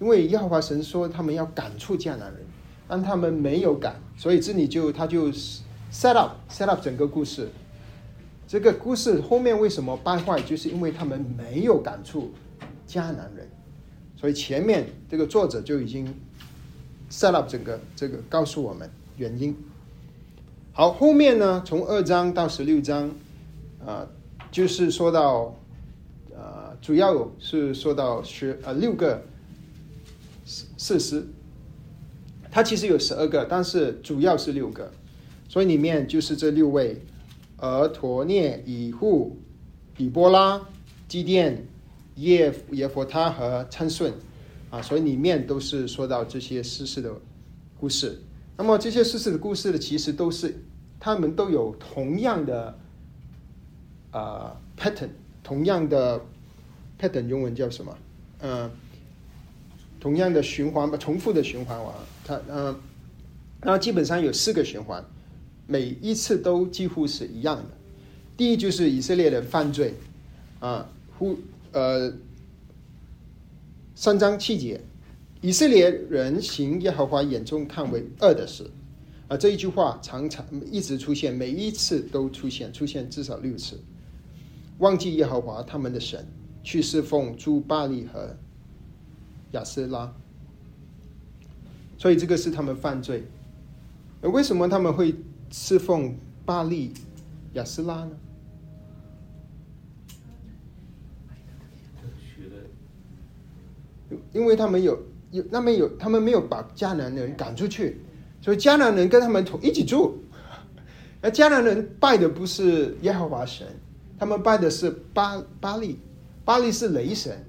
[0.00, 2.44] 因为耶和华神说他们要赶出迦南人，
[2.86, 5.30] 但他们没有赶，所以这里就他就
[5.92, 7.48] set up set up 整个故事。
[8.46, 12.30] 这个故事后面为什么败坏，就是因为他们没有赶出
[12.86, 13.48] 迦南人，
[14.16, 16.14] 所以前面这个作者就已经
[17.10, 19.56] set up 整个这个告诉我们原因。
[20.76, 23.08] 好，后面呢，从二章到十六章，
[23.86, 24.04] 啊，
[24.50, 25.56] 就是说到，
[26.34, 29.22] 呃，主要是说到十呃六个
[30.44, 31.24] 事事实，
[32.50, 34.90] 它其实有十二个，但是主要是六个，
[35.48, 37.00] 所以里面就是这六位。
[37.56, 39.38] 而陀涅、以户、
[39.96, 40.60] 比波拉、
[41.06, 41.64] 基甸、
[42.16, 44.12] 耶耶佛他和参顺，
[44.70, 47.12] 啊，所以里面都是说到这些事实的
[47.78, 48.20] 故事。
[48.56, 50.62] 那么这些事实的故事呢，其实都是
[51.00, 52.78] 他们都有同样的
[54.10, 55.10] 啊 pattern，
[55.42, 56.20] 同样的
[57.00, 57.98] pattern，中文叫什么？
[58.40, 58.70] 嗯，
[59.98, 62.78] 同样的循环吧，重复的循环完，它嗯，
[63.60, 65.04] 然后基本上有四个循环。
[65.66, 67.64] 每一次都几乎是一样的。
[68.36, 69.94] 第一就是以色列人犯罪，
[70.60, 70.86] 啊，
[71.16, 71.38] 呼
[71.72, 72.12] 呃
[73.94, 74.78] 三章七节，
[75.44, 78.64] 以色列人行耶和华眼中看为恶的事，
[79.28, 83.78] 啊这一句话常常一直出现，每一次都出现，出现至少六次。
[84.78, 86.26] 忘记耶和华他们的神，
[86.62, 88.34] 去侍奉朱巴利和
[89.52, 90.10] 亚斯拉，
[91.98, 93.24] 所以这个是他们犯罪。
[94.22, 95.14] 为什么他们会？
[95.50, 96.90] 侍奉巴利
[97.52, 98.16] 亚斯拉呢？
[104.32, 105.00] 因为他们有
[105.34, 108.00] 有那边有他们没有把迦南人赶出去，
[108.40, 110.22] 所以迦南人跟他们同一起住。
[111.20, 113.66] 而迦南人拜的不是耶和华神，
[114.16, 115.98] 他们拜的是巴巴利，
[116.44, 117.44] 巴利是雷神，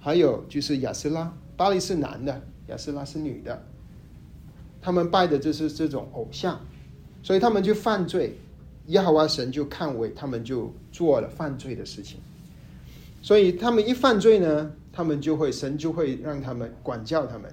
[0.00, 3.62] 还有就是亚斯拉，巴利是男的，亚斯拉是女的，
[4.80, 6.58] 他们拜的就是这种偶像。
[7.22, 8.36] 所以他们就犯罪，
[8.86, 12.18] 耶和华神就看为他们就做了犯罪的事情。
[13.20, 17.48] 所以他们一犯罪呢，他们就会神就会让他们管教他们。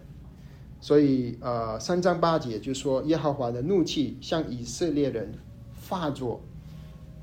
[0.81, 5.31] 所以呃，三章八节就说耶和华的怒气向以色列人
[5.75, 6.41] 发作，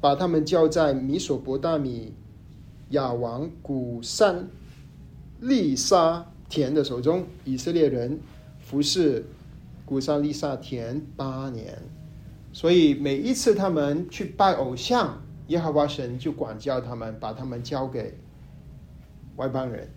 [0.01, 2.15] 把他们交在米索伯大米
[2.91, 4.49] 亚王古山
[5.41, 7.27] 利沙田的手中。
[7.45, 8.17] 以色列人
[8.61, 9.25] 服侍
[9.85, 11.77] 古山利沙田八年。
[12.53, 18.17] 所以每一次他们去拜偶像，耶和华神就管教他们，把他们交给
[19.35, 19.89] 外邦人，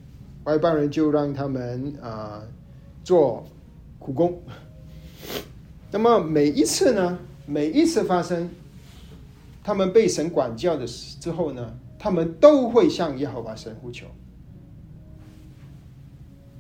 [0.45, 2.41] 外邦人就让他们啊
[3.03, 3.45] 做
[3.99, 4.41] 苦工。
[5.91, 8.49] 那么每一次呢，每一次发生，
[9.63, 14.08] 他们被神管教的之后呢，他们都会向耶和华神呼求。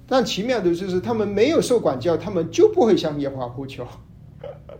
[0.07, 3.85] 但奇妙的就是，他们没有受管教，他们就不会向耶和华呼求。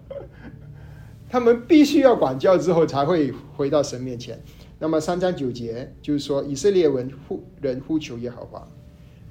[1.28, 4.40] 他们必须要管教之后才会回到神面前。
[4.78, 8.68] 那么三章九节就是说，以色列人呼人呼求耶和华，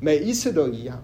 [0.01, 1.03] 每一次都一样，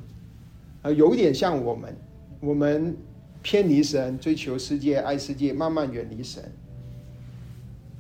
[0.83, 1.97] 啊，有点像我们，
[2.41, 2.97] 我们
[3.43, 6.43] 偏离神，追求世界，爱世界，慢慢远离神。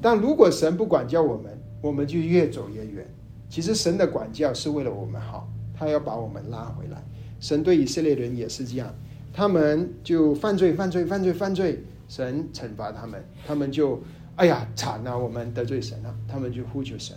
[0.02, 3.06] 但如果神不管教我们，我们就越走越远。
[3.48, 7.02] 其实神的管教是为了我们好，他要把我们拉回来。
[7.40, 8.94] 神对以色列人也是这样，
[9.32, 11.82] 他们就犯罪，犯罪，犯罪，犯罪。
[12.08, 14.02] 神惩罚他们，他们就
[14.36, 17.16] 哎呀惨了，我们得罪神了，他们就呼求神。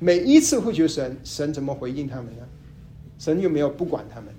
[0.00, 2.42] 每一次呼求神，神怎么回应他们呢？
[3.22, 4.34] 神有没有不管他们？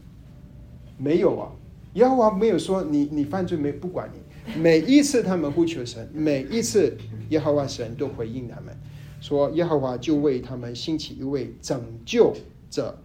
[0.97, 1.49] 没有啊，
[1.93, 4.59] 耶和华没有说你你犯罪没不管你。
[4.59, 6.97] 每一次他们呼求神，每一次
[7.29, 8.77] 耶和华神都回应他们，
[9.21, 12.35] 说耶和华就为他们兴起一位拯救
[12.69, 12.99] 者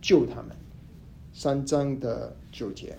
[0.00, 0.52] 救他们。
[1.34, 2.96] 三章的九节。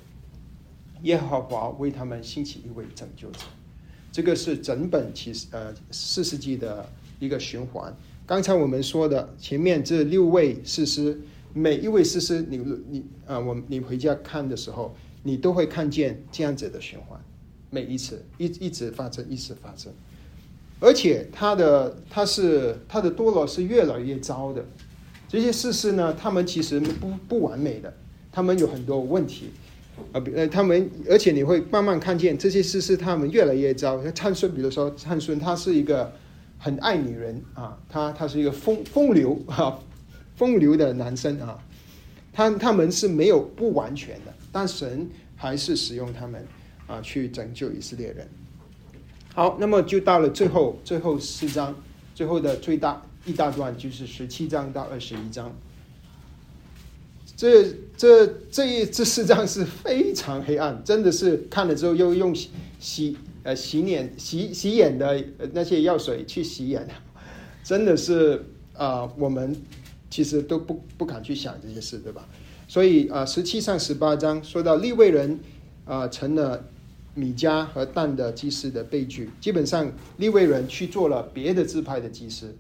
[1.04, 3.40] 耶和华为他们兴起一位拯救者，
[4.12, 6.86] 这个是整本其实呃四世纪的
[7.20, 7.96] 一个循环。
[8.26, 11.18] 刚才我们说的前面这六位士师，
[11.58, 17.20] 每一位师师，你你啊，我你回家看的时候，你都会看见这样子的循环，
[17.72, 19.92] 每一次一一直发生，一直发生，
[20.80, 24.64] 而且他的他是他的堕落是越来越糟的。
[25.28, 27.92] 这些事实呢，他们其实不不完美的，
[28.32, 29.50] 他们有很多问题，
[30.12, 34.02] 啊，呃，他们而且你会慢慢看见这些事实，他们越来越糟。
[34.04, 36.14] 像参孙，比如说参孙，他是一个
[36.60, 39.80] 很爱女人啊，他他是一个风风流啊，
[40.38, 41.60] 风流的男生啊，
[42.32, 46.48] 他他们是没有不完全的，但神还是使用他们
[46.88, 48.26] 啊去拯救以色列人。
[49.34, 51.76] 好，那么就到了最后最后四章，
[52.16, 53.04] 最后的最大。
[53.26, 55.54] 一大段就是十七章到二十一章，
[57.36, 57.66] 这
[57.98, 65.22] 这这一这四章是非常黑暗，真的是看了之后又用洗洗呃洗脸洗洗眼的
[65.52, 66.88] 那些药水去洗眼，
[67.66, 69.54] 真的是啊，我们
[70.18, 72.28] 其实都不不敢去想这些事，对吧？
[72.68, 75.40] 所以啊，十七上十八章说到立位人
[75.86, 76.66] 啊成了
[77.14, 82.52] 米迦和蛋的祭司的悲剧，基本上立位人去做了别的支派的祭司。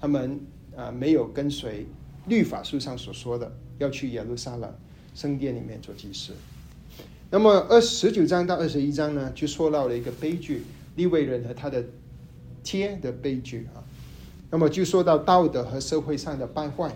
[0.00, 0.40] 他们
[0.74, 1.86] 啊没有跟随
[2.26, 4.68] 律法书上所说的要去耶路撒冷
[5.14, 6.32] 圣殿里面做祭司。
[7.30, 10.64] 那么二十九章到二十一章呢，就说到了一个悲剧，
[10.96, 11.84] 利未人和他的
[12.64, 13.85] 贴的悲剧啊。
[14.50, 16.90] 那么就说到道德和社会上的败坏。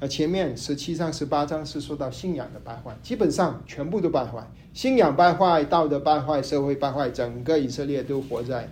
[0.00, 8.68] 啊，前面十七章、十八章是说到信仰的败坏，基本上全部都败坏，信仰败坏、道德败坏、社会败坏，整个以色列都活在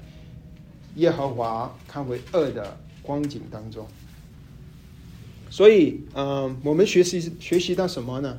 [0.96, 2.76] 耶和华看为恶的。
[3.06, 3.86] 光景当中，
[5.50, 8.38] 所以，嗯，我们学习学习到什么呢？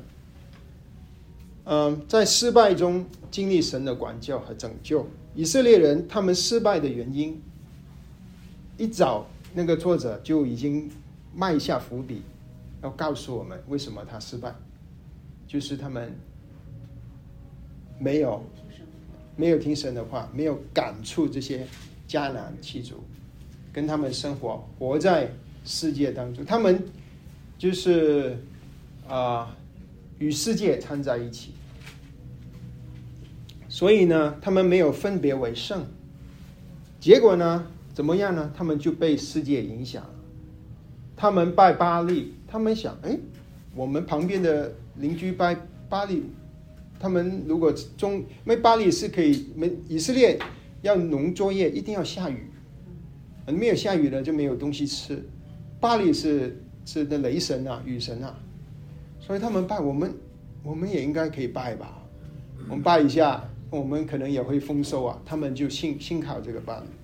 [1.66, 5.08] 嗯，在失败中经历神的管教和拯救。
[5.36, 7.40] 以色列人他们失败的原因，
[8.76, 9.24] 一早
[9.56, 10.90] 那个作者就已经
[11.34, 12.20] 埋下伏笔，
[12.82, 14.54] 要告诉我们为什么他失败，
[15.46, 16.14] 就是他们
[17.98, 18.44] 没有
[19.34, 21.66] 没有听神的话，没有感触这些
[22.06, 23.02] 迦南七族。
[23.72, 25.30] 跟他们生活，活在
[25.64, 26.82] 世界当中，他们
[27.56, 28.36] 就是
[29.08, 29.56] 啊，
[30.18, 31.52] 与世界掺在一起。
[33.70, 35.86] 所以呢，他们没有分别为圣。
[37.00, 38.52] 结果呢，怎么样呢？
[38.54, 40.10] 他们就被世界影响了。
[41.16, 43.18] 他们拜巴利，他们想，哎，
[43.74, 45.56] 我们旁边的邻居拜
[45.88, 46.24] 巴利，
[47.00, 50.38] 他们如果中，因为巴利是可以，没以色列
[50.82, 52.50] 要农作业一定要下雨。
[53.46, 55.26] 没有下雨了就没有东西吃。
[55.80, 58.38] 巴黎是是的雷神啊，雨神啊，
[59.18, 60.12] 所以他们拜我们，
[60.62, 61.96] 我们也应该可以拜吧。
[62.68, 65.18] 我们拜一下，我们可能也会丰收啊。
[65.24, 66.95] 他们就信信靠这个巴黎。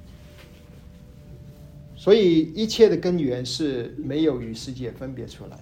[2.02, 5.56] 所以一切的根源是没有与世界分别出来，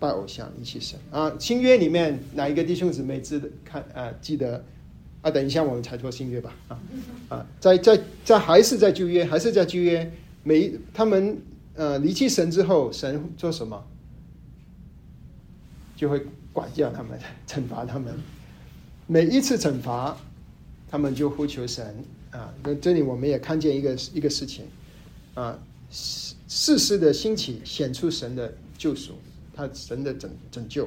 [0.00, 1.32] 拜偶像一起神啊。
[1.38, 4.12] 新约里面哪一个弟兄姊妹记得看啊？
[4.20, 4.64] 记得。
[5.22, 6.52] 啊，等一下，我们才做新约吧。
[6.66, 6.80] 啊
[7.28, 10.10] 啊，在在在还是在旧约，还是在旧约。
[10.42, 11.38] 每他们
[11.74, 13.84] 呃离弃神之后，神做什么？
[15.94, 16.20] 就会
[16.52, 18.12] 管教他们，惩罚他们。
[19.06, 20.16] 每一次惩罚，
[20.90, 22.52] 他们就呼求神啊。
[22.64, 24.64] 那这里我们也看见一个一个事情
[25.36, 25.56] 啊，
[25.90, 29.12] 事事的兴起显出神的救赎，
[29.54, 30.86] 他神的拯拯救。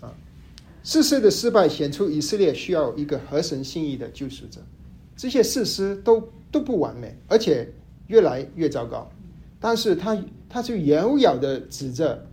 [0.00, 0.10] 啊
[0.82, 4.62] 事实的失败显出以色列需要一个合神心意的救赎者，
[5.14, 7.70] 这些事实都都不完美，而且
[8.06, 9.06] 越来越糟糕。
[9.60, 12.26] 但是他他就遥遥的指着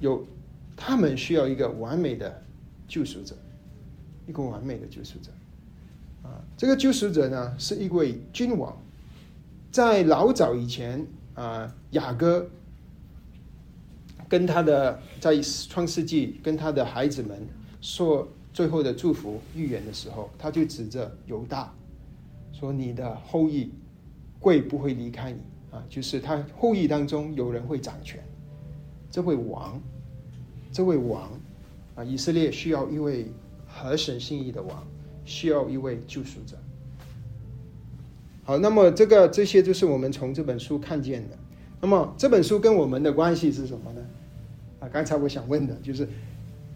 [0.00, 0.26] 有
[0.74, 2.42] 他们需要一个完美的
[2.88, 3.36] 救赎者，
[4.26, 5.30] 一个完美的救赎者。
[6.22, 8.74] 啊，这个救赎者呢是一位君王，
[9.70, 12.48] 在老早以前啊，雅各
[14.28, 17.46] 跟他的在创世纪跟他的孩子们。
[17.80, 21.72] 说最后的祝福预言的时候，他就指着犹大
[22.52, 23.70] 说：“你的后裔
[24.40, 25.38] 贵不会离开你
[25.70, 25.80] 啊！
[25.88, 28.20] 就是他后裔当中有人会掌权，
[29.12, 29.80] 这位王，
[30.72, 31.30] 这位王
[31.94, 32.02] 啊！
[32.02, 33.30] 以色列需要一位
[33.68, 34.84] 合神心意的王，
[35.24, 36.56] 需要一位救赎者。
[38.48, 41.36] 好，那么这个这些就是我们从这本书看见的。
[41.82, 44.00] 那么这本书跟我们的关系是什么呢？
[44.80, 46.08] 啊，刚才我想问的就是。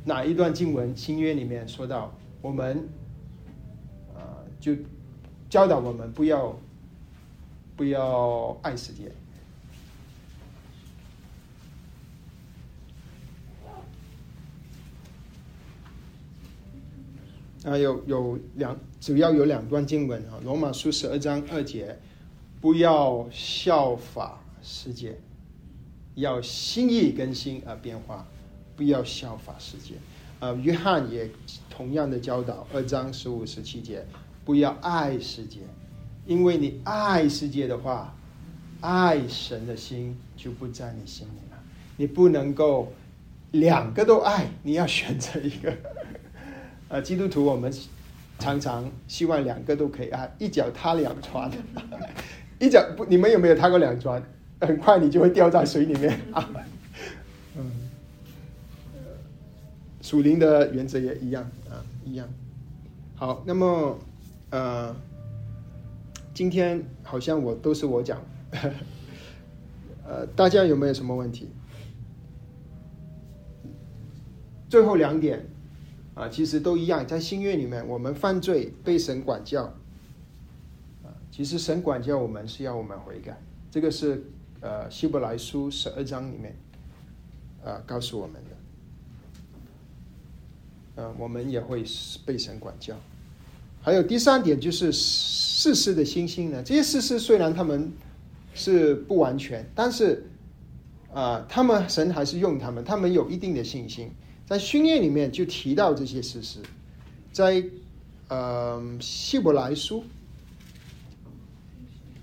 [0.04, 2.88] 哪一段经文新约里面说到我们，
[4.12, 4.74] 啊，就
[5.48, 6.58] 教导我们不要
[7.76, 9.12] 不要爱世界。
[17.64, 21.98] 啊，有有两，主要有两段经文啊，《罗马书》十二章二节，
[22.60, 25.16] 不要效法世界，
[26.16, 28.26] 要心意更新而变化。
[28.74, 29.94] 不要效法世界。
[30.40, 31.30] 呃，约翰也
[31.70, 34.04] 同样的教导，二章十五、十七节，
[34.46, 35.60] 不要爱世界，
[36.26, 38.16] 因为你爱世界的话，
[38.80, 41.62] 爱神的心就不在你心里了。
[41.98, 42.92] 你不能够
[43.52, 45.72] 两个都爱，你要选择一个。
[46.92, 47.72] 呃，基督徒我们
[48.38, 51.50] 常常希望两个都可以啊，一脚踏两船，
[52.60, 54.22] 一脚不，你们有没有踏过两船？
[54.60, 56.50] 很快你就会掉在水里面啊。
[57.56, 57.70] 嗯，
[60.02, 62.28] 属灵的原则也一样啊，一样。
[63.14, 63.98] 好，那么
[64.50, 64.94] 呃，
[66.34, 68.20] 今天好像我都是我讲，
[70.06, 71.48] 呃，大家有没有什么问题？
[74.68, 75.46] 最后两点
[76.14, 79.64] 啊，其实都一样，在新约里面，我们犯罪被神管教
[81.02, 83.40] 啊，其实神管教我们是要我们悔改，
[83.70, 84.22] 这个是
[84.60, 86.54] 呃希伯来书十二章里面
[87.64, 88.50] 啊告诉我们的。
[90.94, 91.82] 呃，我们也会
[92.26, 92.94] 被神管教。
[93.80, 97.90] 还有第三点就是世事的星星呢，这些世事虽然他们
[98.54, 100.26] 是不完全，但是
[101.10, 104.10] 啊，他们神还是用他们，他们有一定的信心。
[104.46, 106.58] 在训练里面就提到这些事实，
[107.32, 107.64] 在
[108.28, 110.04] 呃希伯来书，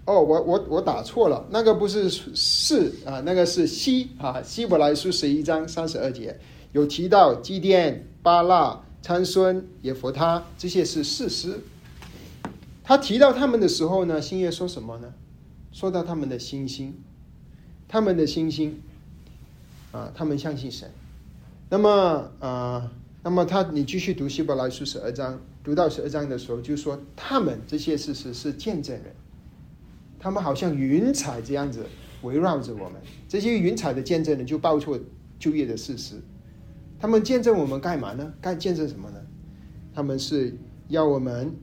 [0.05, 6.39] 哦，我我我打错了，那个不是是啊，那个是西啊，希伯来书十一章三十二节
[6.71, 8.05] 有提到基甸。
[8.21, 11.57] 巴拉、参孙、耶弗他，这些是事实。
[12.83, 15.13] 他提到他们的时候呢，星月说什么呢？
[15.71, 16.93] 说到他们的星星，
[17.87, 18.77] 他们的星星
[19.93, 20.91] 啊，他们相信神。
[21.71, 22.91] 那么啊，
[23.23, 29.13] 那么他，你继续读希伯来书十二章，读到十二章的时候，就说他们这些事实是见证人，
[30.19, 31.85] 他们好像云彩这样子
[32.23, 32.99] 围绕着我们。
[33.27, 34.99] 这些云彩的见证人就报出
[35.37, 36.15] 就业的事实。
[36.99, 38.33] 他们见证我们干嘛呢？
[38.41, 39.21] 该见证什么呢？
[39.93, 40.57] 他们是
[40.87, 41.55] 要我们，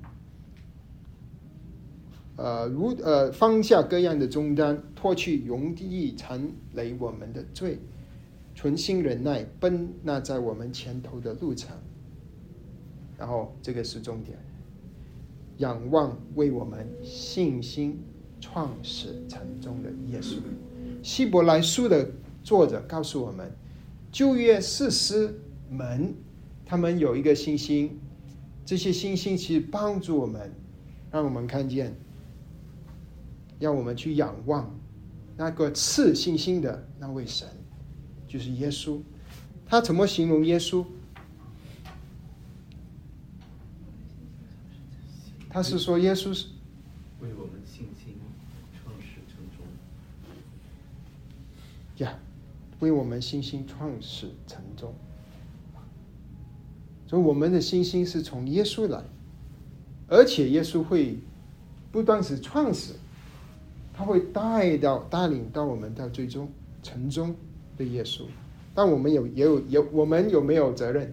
[2.36, 7.80] 呃，如呃放下各样的重担，脱去容易缠累我们的罪，
[8.56, 11.76] 存心忍耐，奔那在我们前头的路程。
[13.16, 14.36] 然后这个是重点，
[15.58, 18.02] 仰望为我们信心
[18.40, 20.38] 创始成终的耶稣。
[21.02, 22.10] 希伯来书的
[22.42, 23.48] 作者告诉我们。
[24.10, 25.38] 旧约士师
[25.70, 26.14] 们，
[26.64, 28.00] 他们有一个信心，
[28.64, 30.50] 这些信心其实帮助我们，
[31.10, 31.94] 让我们看见，
[33.58, 34.74] 让我们去仰望
[35.36, 37.46] 那个赐信心的那位神，
[38.28, 39.00] 就是耶稣。
[39.66, 40.84] 他怎么形容耶稣？
[45.48, 46.48] 他是说耶稣是
[47.20, 48.14] 为我们信心
[48.74, 49.66] 创始成终。
[52.04, 52.18] 呀。
[52.80, 54.94] 为我们信心创始成终，
[57.06, 59.02] 所以我们的信心是从耶稣来，
[60.06, 61.18] 而且耶稣会
[61.90, 62.92] 不断是创始，
[63.94, 66.50] 他会带到带领到我们到最终
[66.82, 67.34] 成终
[67.76, 68.22] 的耶稣。
[68.74, 71.12] 但我们有也有有我们有没有责任？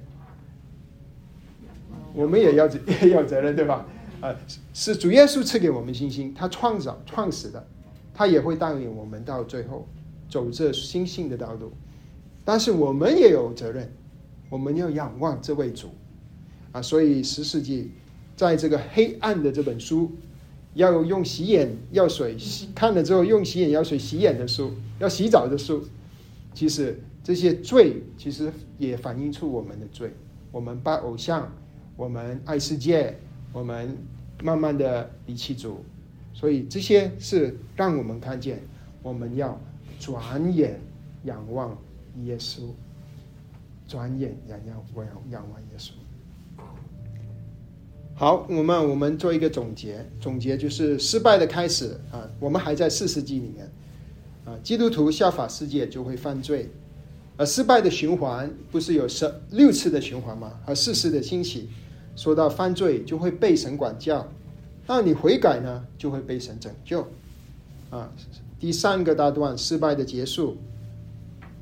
[2.14, 2.68] 我们也要
[3.02, 3.86] 也有责任对吧？
[4.22, 4.36] 啊，
[4.74, 7.66] 是主耶稣赐给我们信心，他创造创始的，
[8.14, 9.88] 他也会带领我们到最后。
[10.30, 11.72] 走这心性的道路，
[12.44, 13.92] 但是我们也有责任，
[14.50, 15.90] 我们要仰望这位主
[16.72, 16.82] 啊！
[16.82, 17.92] 所以十世纪
[18.36, 20.12] 在这个黑暗的这本书，
[20.74, 22.36] 要用洗眼药水
[22.74, 25.88] 看了之后，用洗眼药水洗眼的书，要洗澡的书，
[26.54, 30.14] 其实这些罪其实也反映出我们的罪。
[30.52, 31.52] 我们拜偶像，
[31.96, 33.18] 我们爱世界，
[33.52, 33.98] 我们
[34.42, 35.84] 慢慢的离弃主，
[36.34, 38.62] 所以这些是让我们看见
[39.02, 39.60] 我们要。
[40.00, 40.82] 转眼
[41.24, 41.78] 仰望
[42.26, 42.64] 耶稣，
[43.88, 45.92] 转眼仰仰望仰望耶稣。
[48.14, 52.30] 好，我们我们做一个总结，总结就是失败的开始啊！
[52.38, 53.72] 我们还在四世纪里面
[54.46, 56.70] 啊，基督徒效法世界就会犯罪，
[57.38, 60.60] 而失败的循环不是有十六次的循环吗？
[60.66, 61.70] 而四次的兴起，
[62.16, 64.30] 说到犯罪就会被神管教，
[64.86, 67.08] 那你悔改呢，就会被神拯救
[67.90, 68.12] 啊。
[68.60, 70.58] 第三个大段失败的结束，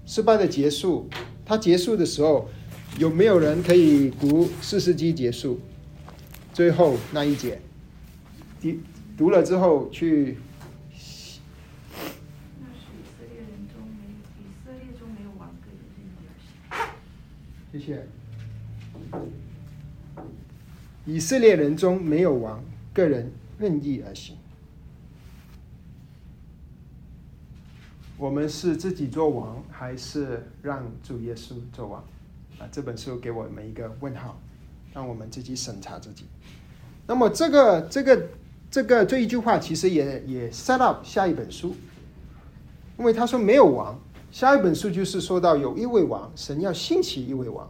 [0.06, 1.08] 失败的结束，
[1.46, 2.50] 它结束的时候
[2.98, 5.60] 有没有人可以读四世纪结束？
[6.54, 7.62] 最后那一节，
[8.62, 8.70] 读
[9.18, 10.38] 读了之后去。
[12.60, 15.80] 那是以色列人中没以色列中没有王个人
[17.82, 18.06] 谢。
[21.06, 22.64] 以色列人中没有王，
[22.94, 24.38] 个人任意而行。
[28.18, 32.04] 我们是自己做王，还是让主耶稣做王？
[32.60, 34.40] 啊，这本书给我们一个问号，
[34.94, 36.26] 让我们自己审查自己。
[37.08, 38.30] 那么这个这个
[38.70, 41.76] 这个这一句话，其实也也 set up 下一本书，
[43.00, 44.00] 因为他说没有王，
[44.32, 47.70] 下一本书就是说到有一位王，神要兴起一位王。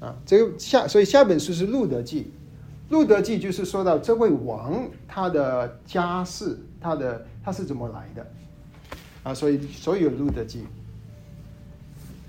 [0.00, 2.32] 啊，这个下，所以下本书是路德记，
[2.88, 8.26] 路德记就是说到这位王他的家世，他的他是怎么来的，
[9.22, 10.64] 啊，所以所有路德记。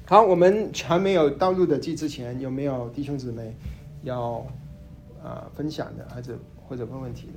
[0.06, 3.56] 好，我们还没有到路德记之前，有没有弟兄姊妹
[4.04, 4.46] 要
[5.24, 6.38] 啊分享的，还是
[6.68, 7.34] 或者问问题的？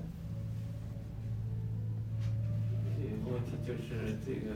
[2.98, 4.54] 这个问题就是这个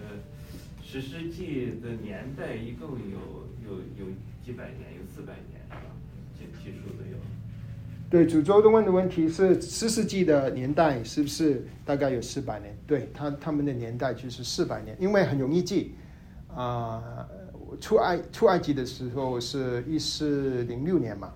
[0.83, 4.07] 史诗记的年代一共有有有
[4.45, 5.91] 几百年，有四百年是吧？
[6.39, 7.17] 这技术都有。
[8.11, 12.75] 对，主周的问的问题是四世纪的年代是不是大概有四百年？
[12.87, 15.95] 对他他们的年代就是四百年，因为很容易记
[16.55, 17.29] 啊、
[17.81, 21.33] 出埃出埃及的时候是一四零六年嘛，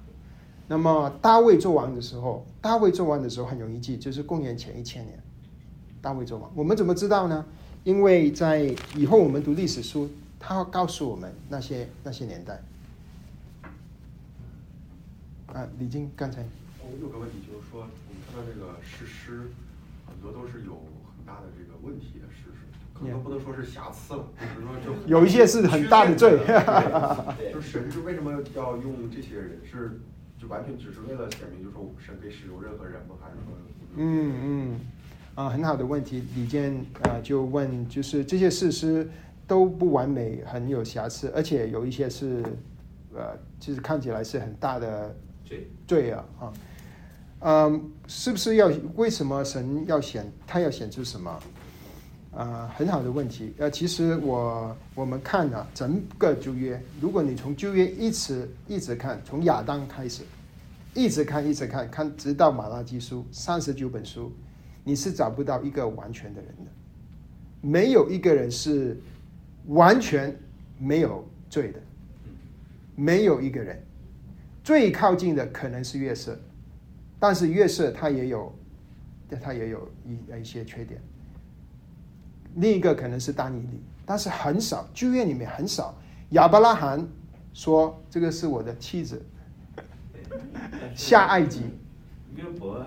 [0.66, 5.22] 那么大卫做王的时候，大卫做王的时候很容易记，就是公元前一千年，
[6.03, 6.53] 大卫做王。
[6.55, 7.47] 我们怎么知道呢？
[7.85, 12.61] 因为在以后我们读历史书，他会告诉我们那些那些年代。
[15.47, 16.43] 啊，李晶刚才
[16.81, 19.51] 我有个问题，就是说，我们看到这个史诗，
[20.07, 20.73] 很多都是有
[21.17, 26.39] 很大的这个问题的史诗，可能不能说是瑕疵了，就是说就 有一些是很大的罪
[27.37, 29.61] 对就神是为什么要用这些人？
[29.71, 30.01] 是
[30.41, 33.17] 就完全只是为了显明，就是说神可以使用任何人吗？
[33.21, 33.53] 还是说？
[33.97, 34.81] 嗯嗯，
[35.35, 36.22] 啊，很好的问题。
[36.35, 36.74] 李健
[37.05, 39.09] 啊、就问，就是这些事实
[39.47, 42.43] 都不完美，很有瑕疵，而且有一些是
[43.14, 45.14] 呃，就是看起来是很大的
[45.45, 46.53] 罪，罪啊啊。
[47.45, 51.41] 嗯，是不是要为什么神要显他要显出什么？
[52.35, 53.53] 啊、很好的问题。
[53.59, 60.22] 呃，其实我我们看啊，整个旧约，如果你从旧约一直一直看，从亚当开始，
[60.95, 64.33] 一直看一直看，看直到马拉基书三十九本书，
[64.85, 66.70] 你是找不到一个完全的人的，
[67.61, 68.97] 没有一个人是
[69.68, 70.37] 完全
[70.78, 71.80] 没有罪的，
[72.97, 73.80] 没有一个人。
[74.64, 76.39] 最靠近的可能是月色，
[77.18, 78.53] 但是月色他也有，
[79.41, 81.01] 他也有一一些缺点。
[82.57, 85.95] 另一个可能是丹尼里，但是很少，剧院里面很少。
[86.30, 87.07] 亚伯拉罕
[87.53, 89.22] 说这个是我的妻子，
[90.95, 91.62] 下埃及。
[92.37, 92.87] 约伯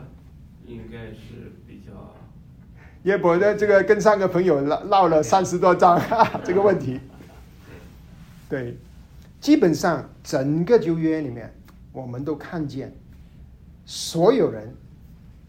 [0.65, 1.51] 应该是
[1.85, 2.15] 比较
[3.03, 6.01] 约伯的这个跟三个朋友唠唠了三十多章
[6.43, 6.99] 这个问题。
[8.49, 8.75] 对，
[9.39, 11.53] 基本上整个旧约里面，
[11.91, 12.91] 我们都看见
[13.85, 14.73] 所有人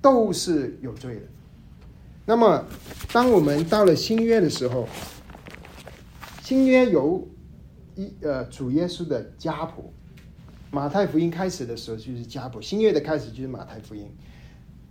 [0.03, 1.22] 都是有罪的。
[2.26, 2.64] 那么，
[3.12, 4.87] 当我们到了新约的时候，
[6.43, 7.26] 新约有
[7.95, 9.93] 一呃主耶稣的家谱，
[10.70, 14.11] 马太福音开始的时候就是家谱，新约的开始就是马太福音。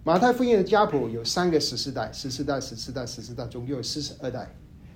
[0.06, 4.47] 马太福音的家谱有三个十四代，十四代、十四代、十四代，总共有四十二代，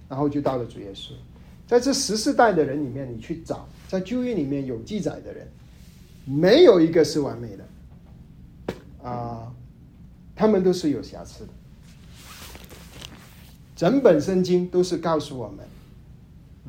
[0.07, 1.13] 然后就到了主耶稣。
[1.65, 5.47] 在这十四代的人里面，你去找，在旧约里面有记载的人，
[6.25, 8.75] 没有一个是完美的，
[9.09, 9.51] 啊、
[10.35, 11.49] 他们都是有瑕疵的。
[13.75, 15.65] 整本圣经都是告诉我们，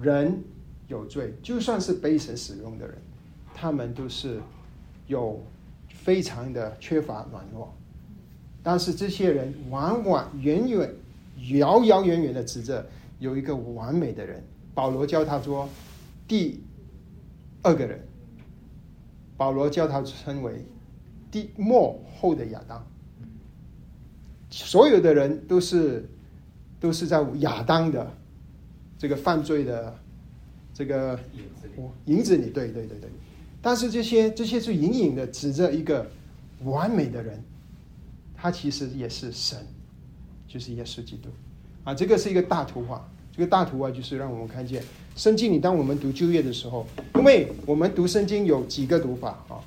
[0.01, 0.43] 人
[0.89, 2.97] 有罪，就算是被神使用的人，
[3.55, 4.41] 他们都是
[5.09, 5.45] 有
[5.91, 7.75] 非常的缺乏软弱。
[8.63, 10.95] 但是这些人往往远远、
[11.51, 12.87] 遥遥远远的指着
[13.19, 14.43] 有一个完美的人。
[14.73, 15.69] 保罗叫他做
[16.29, 16.63] 第
[17.63, 18.01] 二个人，
[19.37, 20.65] 保罗叫他称为
[21.31, 22.87] 第末后的亚当。
[24.49, 26.09] 所有的人都是
[26.79, 28.11] 都是在亚当的
[28.97, 29.95] 这个犯罪的
[30.73, 31.83] 这个影子里。
[32.15, 33.11] 影子里，对对对对。
[33.61, 36.09] 但是这些这些是隐隐的指着一个
[36.63, 37.43] 完美的人，
[38.41, 39.59] 他其实也是神，
[40.49, 41.29] 就是耶稣基督
[41.85, 41.93] 啊。
[41.93, 44.83] 这个是一个大图画，这个大图画就是让我们看见
[45.15, 46.87] 圣经里，当我们读旧约的时候，
[47.17, 49.61] 因为我们读圣经有几个读法啊。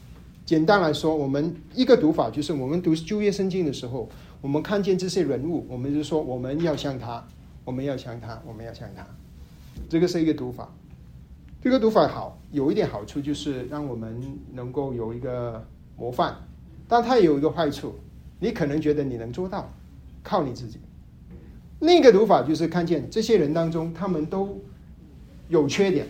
[0.45, 4.09] 简单来说，我们一个读法就是我们读旧约圣经的时候，
[4.41, 7.25] 我们看见这些人物，我们就说我们要像他，
[7.63, 9.05] 我们要像他，我们要像他。
[9.87, 10.67] 这个是一个读法。
[11.61, 14.21] 这个读法好，有一点好处就是让我们
[14.51, 15.65] 能够有一个
[15.95, 16.35] 模范，
[16.89, 17.95] 但它也有一个坏处，
[18.43, 19.71] 你可能觉得你能做到，
[20.21, 20.77] 靠你自己。
[21.79, 24.61] 另一个读法就是看见这些人当中，他们都
[25.47, 26.05] 有缺点，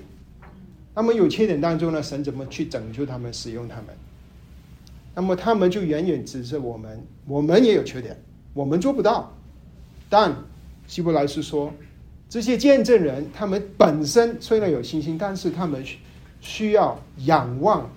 [0.95, 3.85] 那么有缺点当中呢，神怎么去拯救他们、使用他们？
[5.13, 8.19] 那么他们就远远指着我们，我们也有缺点，
[8.55, 9.31] 我们做不到。
[10.09, 10.35] 但
[10.87, 11.71] 希伯来书说，
[12.27, 15.99] 这些见证人，他们本身虽然有信心，但是他们需
[16.41, 17.87] 需要仰望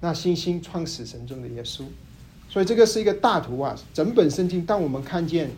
[0.00, 1.82] 那信心创始神中的耶稣。
[2.50, 3.78] 所以这个是一个大图啊！
[3.94, 5.48] 整本圣经，当我们看见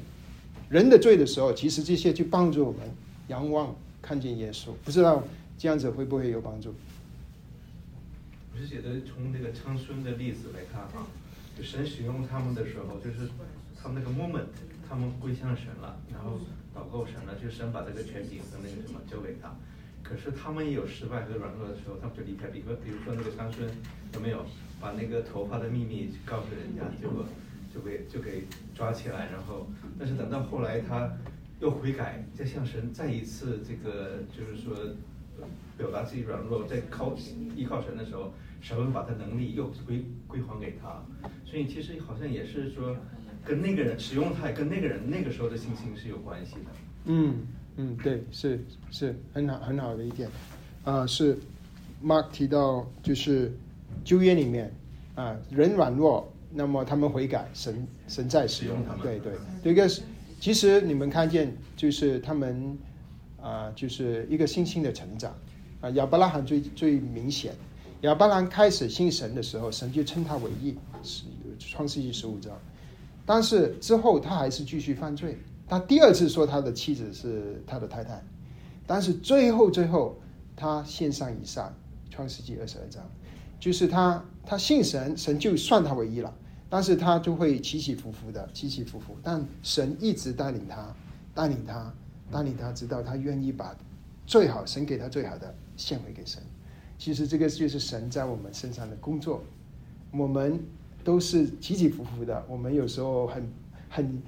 [0.68, 2.80] 人的罪的时候，其实这些就帮助我们
[3.28, 4.68] 仰望看见耶稣。
[4.84, 5.24] 不知道
[5.57, 6.74] 这样子会不会有帮助？
[8.53, 11.09] 我是觉得从那个长孙的例子来看啊，
[11.57, 13.26] 就神使用他们的时候，就是
[13.74, 14.53] 他们那个 moment，
[14.86, 16.38] 他们归向神了，然后
[16.76, 19.57] 祷告神了，就神把这个权柄和那个什么交给他。
[20.03, 22.49] 可是他们也有失败和软弱的时候，他们就离开。
[22.49, 23.66] 比如比如说那个长孙
[24.12, 24.45] 有没有
[24.83, 27.24] 把那个头发的秘密告诉人家，结果
[27.72, 28.43] 就被就给
[28.74, 31.09] 抓起来，然后但是等到后来他
[31.61, 34.74] 又悔改，再向神再一次这个就是说
[35.78, 37.14] 表达自己软弱，再靠
[37.57, 41.01] 依靠神的时候，神把他能力又归归还给他。
[41.47, 42.97] 所以其实好像也是说
[43.45, 46.70] 跟那个人使用他，跟那个人那个时候的信心是有关系的。
[47.05, 48.59] 嗯嗯，对，是
[48.91, 50.28] 是很好很好的一点，
[50.85, 51.39] 啊、是
[52.05, 53.53] Mark 提到就是
[54.05, 54.72] 旧约里面
[55.14, 59.32] 啊、人软弱，那么他们悔改，神神在使用他们，对对，
[59.62, 60.03] 这个是
[60.40, 62.76] 其实你们看见就是他们
[63.40, 65.34] 啊、就是一个信心的成长
[65.80, 67.55] 啊、亚伯拉罕最最明显，
[68.03, 71.24] 亚伯拉罕开始信神的时候，神就称他为义，是
[71.59, 72.53] 创世纪十五章。
[73.24, 75.38] 但是之后他还是继续犯罪。
[75.68, 78.22] 他第二次说他的妻子是他的太太，
[78.86, 80.20] 但是最后最后
[80.55, 81.74] 他献上以上，
[82.11, 83.03] 创世纪二十二章，
[83.62, 86.34] 就是他他信神，神就算他为义了，
[86.68, 90.92] 但是他就会起起伏伏的，起起伏伏，但神一直带领他，
[91.32, 91.94] 带领他，
[92.28, 93.72] 带领他，直到他愿意把
[94.26, 96.42] 最好神给他最好的献回给神。
[96.98, 99.44] 其实这个就是神在我们身上的工作，
[100.10, 100.58] 我们
[101.04, 103.48] 都是起起伏伏的，我们有时候很
[103.88, 104.22] 很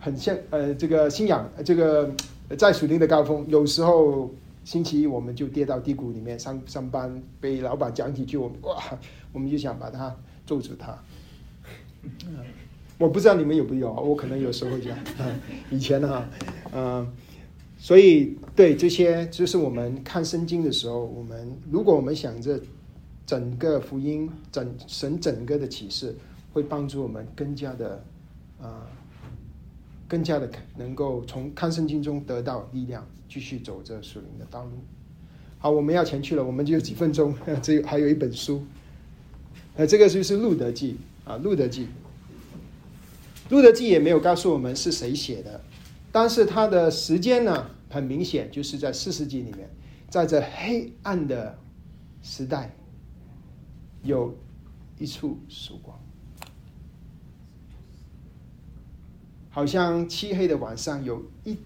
[0.00, 2.10] 很像呃这个信仰这个
[2.56, 4.30] 在属灵的高峰，有时候
[4.68, 8.76] 星期一我们就跌到低谷里面，上上班被老板讲几句，我们哇，
[9.32, 10.14] 我们就想把他
[10.44, 11.02] 咒住他。
[13.00, 14.94] 我不知道你们有没有，我可能有时候讲。
[15.72, 16.28] 以前哈，
[16.74, 17.10] 嗯、
[17.78, 22.60] 所以对这些，就是我们看圣经的时候，我们如果我们想着
[23.24, 26.14] 整个福音、整神整个的启示，
[26.52, 28.04] 会帮助我们更加的
[28.60, 28.84] 啊、
[30.08, 34.72] 更加的能够从看圣经中得到力量，继续走这属灵的道路。
[35.58, 38.64] 好，我们要前去了，我们就有几分钟， 只有还有一本书，
[39.76, 40.96] 呃，这个就是《路德记》
[41.30, 41.82] 啊，《路德记》。
[43.50, 45.60] 《路德记》也没有告诉我们是谁写的，
[46.10, 49.70] 但是它的时间呢，很明显就是在四世纪里面，
[50.08, 51.58] 在这黑暗的
[52.22, 52.74] 时代，
[54.02, 54.36] 有
[54.98, 55.87] 一处曙光，
[59.50, 61.56] 好像漆黑的晚上有一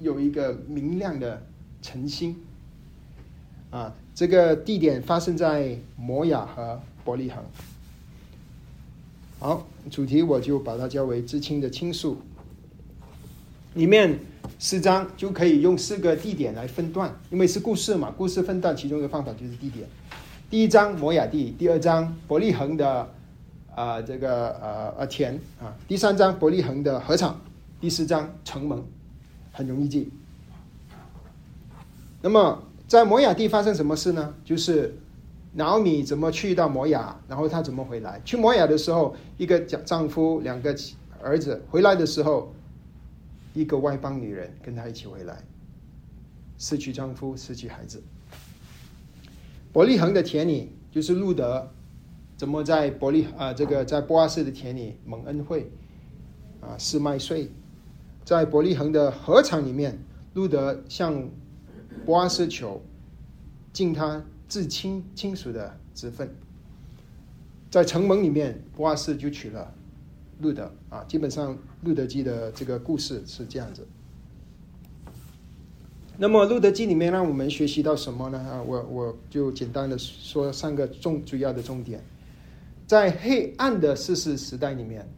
[0.00, 1.42] 有一个明亮的
[1.82, 2.36] 晨星。
[3.70, 7.42] 啊，这个地点发生在摩亚和伯利恒。
[9.40, 12.16] 好，主题我就把它叫为知青的倾诉。
[13.74, 14.16] 里面
[14.60, 19.88] 四章就可以用四个地点来分段，因为是故事嘛，故事分段其中一个方法就是地点。
[20.48, 23.12] 第一章摩亚地，第二章伯利恒的
[23.74, 27.40] 啊、这个呃呃田啊，第三章伯利恒的禾场，
[27.80, 28.82] 第四章城门，
[29.52, 30.10] 很容易记。
[32.22, 34.34] 那么在摩亚地发生什么事呢？
[34.44, 34.96] 就是
[35.54, 38.20] 拿奥米怎么去到摩亚，然后她怎么回来？
[38.24, 40.74] 去摩亚的时候，一个丈丈夫，两个
[41.20, 42.54] 儿子；回来的时候，
[43.54, 45.42] 一个外邦女人跟她一起回来，
[46.58, 48.00] 失去丈夫，失去孩子。
[49.72, 51.68] 伯利恒的田里，就是路德
[52.44, 55.70] 怎么在伯利啊、这个在波阿斯的田里蒙恩惠
[56.60, 57.48] 啊是麦穗，
[58.22, 59.98] 在伯利恒的禾场里面，
[60.34, 61.30] 路德向
[62.04, 62.82] 波阿斯求
[63.72, 66.36] 尽他至亲亲属的职分。
[67.70, 69.72] 在城门里面，波阿斯就娶了
[70.40, 71.02] 路德啊。
[71.08, 73.86] 基本上，路德记的这个故事是这样子。
[76.18, 78.38] 那么，《路德记》里面让我们学习到什么呢？
[78.38, 82.04] 啊，我我就简单的说三个重主要的重点。
[82.86, 85.08] 在黑暗的世世时代里面，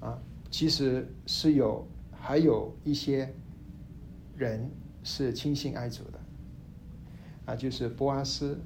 [0.00, 0.18] 啊，
[0.50, 3.32] 其实是有还有一些
[4.36, 4.68] 人
[5.02, 8.58] 是亲信爱主的，啊，就是波阿斯，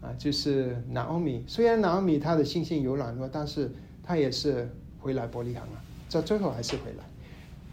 [0.00, 1.42] 啊，就是拿奥米。
[1.48, 3.72] 虽然拿奥米他的信心有软弱，但是
[4.02, 4.70] 他也是
[5.00, 7.04] 回来伯利恒了，在最后还是回来。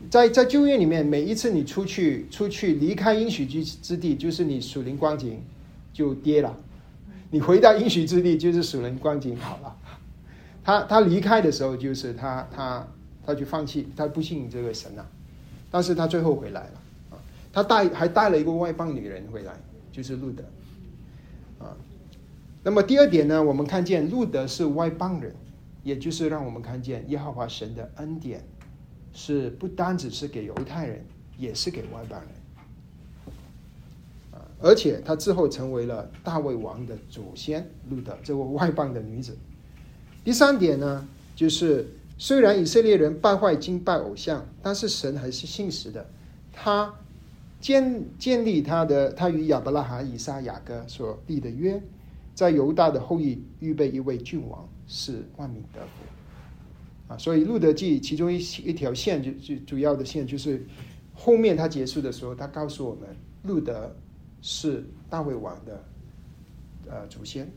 [0.09, 5.41] 在在旧约里面，每一次你出去出去离开应许之之地，就是你属灵光景
[5.93, 6.55] 就跌了；
[7.31, 9.75] 你回到应许之地，就是属人光景好了。
[10.63, 12.87] 他他离开的时候，就是他他
[13.25, 15.05] 他就放弃，他不信这个神了、
[15.69, 17.17] 但是他最后回来了啊。
[17.51, 19.53] 他带还带了一个外邦女人回来，
[19.91, 20.43] 就是路德
[21.59, 21.75] 啊。
[22.63, 25.35] 那么第二点呢，我们看见路德是外邦人，
[25.83, 28.43] 也就是让我们看见耶和华神的恩典
[29.13, 31.05] 是不单只是给犹太人，
[31.37, 32.29] 也是给外邦人。
[34.59, 39.37] 而且他之后成为了大卫王的祖先路德这位外邦的女子。
[40.23, 41.87] 第三点呢，就是
[42.17, 46.09] 虽然以色列人败坏敬拜偶像，但是神还是信实的，
[46.51, 46.93] 他
[47.59, 51.81] 建建立他的他与亚伯拉罕、以撒、雅各所立的约。
[52.33, 57.17] 在犹大的后裔预备一位君王，是万民得福啊！
[57.17, 58.35] 所以《路德记》其中一
[58.65, 60.67] 一条线就就主要的线就是
[61.13, 63.07] 后面他结束的时候，他告诉我们，
[63.43, 63.95] 路德
[64.47, 65.83] 是大卫王的
[66.87, 67.51] 呃祖先，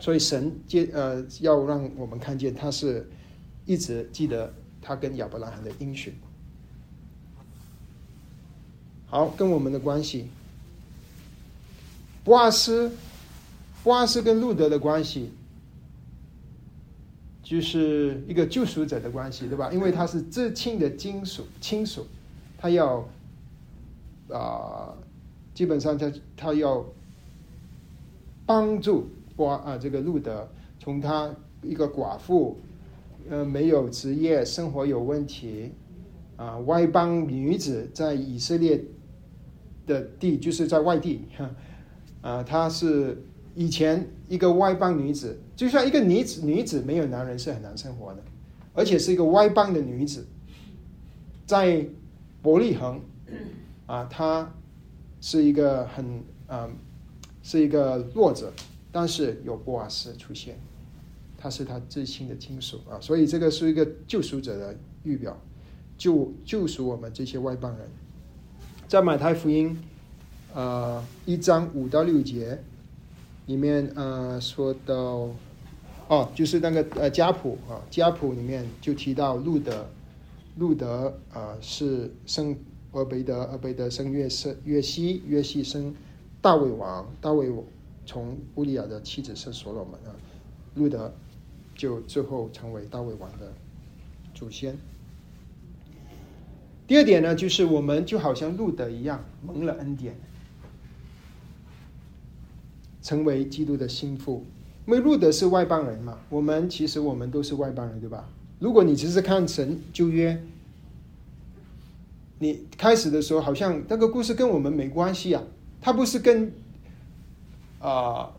[0.00, 3.08] 所以神接呃要让我们看见他是
[3.64, 6.14] 一直记得他跟亚伯拉罕的应许。
[9.06, 10.28] 好，跟我们的关系，
[12.24, 12.90] 波阿斯。
[13.84, 15.30] 波阿斯跟路德的关系，
[17.42, 19.70] 就是一个救赎者的关系，对吧？
[19.70, 22.06] 因为他是至亲的亲属，亲属，
[22.56, 23.06] 他要
[24.30, 24.96] 啊，
[25.54, 26.84] 基本上他他要
[28.44, 30.46] 帮助波啊这个路德，
[30.78, 32.56] 从他一个寡妇，
[33.30, 35.72] 呃，没有职业，生活有问题，
[36.36, 38.84] 啊，外邦女子在以色列
[39.86, 41.22] 的地，就是在外地，
[42.20, 43.22] 啊，她是。
[43.56, 48.20] 以前一个外邦女子，就像一个女子，女子没有男人是很难生活的，
[48.72, 50.26] 而且是一个外邦的女子，
[51.46, 51.86] 在
[52.42, 53.00] 伯利恒，
[53.86, 54.52] 啊，她
[55.24, 56.70] 是一个很嗯，
[57.42, 58.52] 是一个弱者，
[58.92, 60.54] 但是有波瓦斯出现，
[61.38, 65.34] 他是他至亲的亲属啊，所以这个是一个救赎者的预表，
[65.96, 67.88] 救救赎我们这些外邦人，
[68.86, 69.74] 在马太福音，
[70.52, 72.58] 呃，一章五到六节。
[73.46, 75.28] 里面呃说到，
[76.08, 79.86] 哦，就是那个呃家谱啊，家谱里面就提到路德，
[80.58, 82.54] 路德啊是生
[82.94, 85.94] 俄贝德，俄贝德生约瑟约西，约西生
[86.40, 87.52] 大卫王，大卫
[88.06, 90.16] 从乌利亚的妻子生所罗门啊，
[90.74, 91.12] 路德
[91.74, 93.52] 就最后成为大卫王的
[94.34, 94.76] 祖先。
[96.86, 100.16] 第二点呢，就是我们就好像路德一样蒙了恩典。
[103.02, 104.46] 成为基督的心腹，
[104.86, 108.26] 因为路德是外邦人嘛，我们其实我们都是外邦人，对吧？
[108.58, 110.42] 如果你只是看神旧约，
[112.38, 115.42] 你开始的时候好像那个故事跟我们没关系啊，
[115.80, 116.52] 他不是跟
[117.78, 118.32] 啊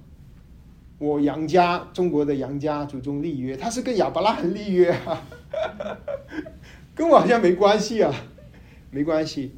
[0.98, 5.22] 我杨家中国的杨家祖宗立约，他是跟亚伯拉罕立约啊，
[6.96, 8.14] 跟我好像没关系啊，
[8.91, 9.52] 没关系。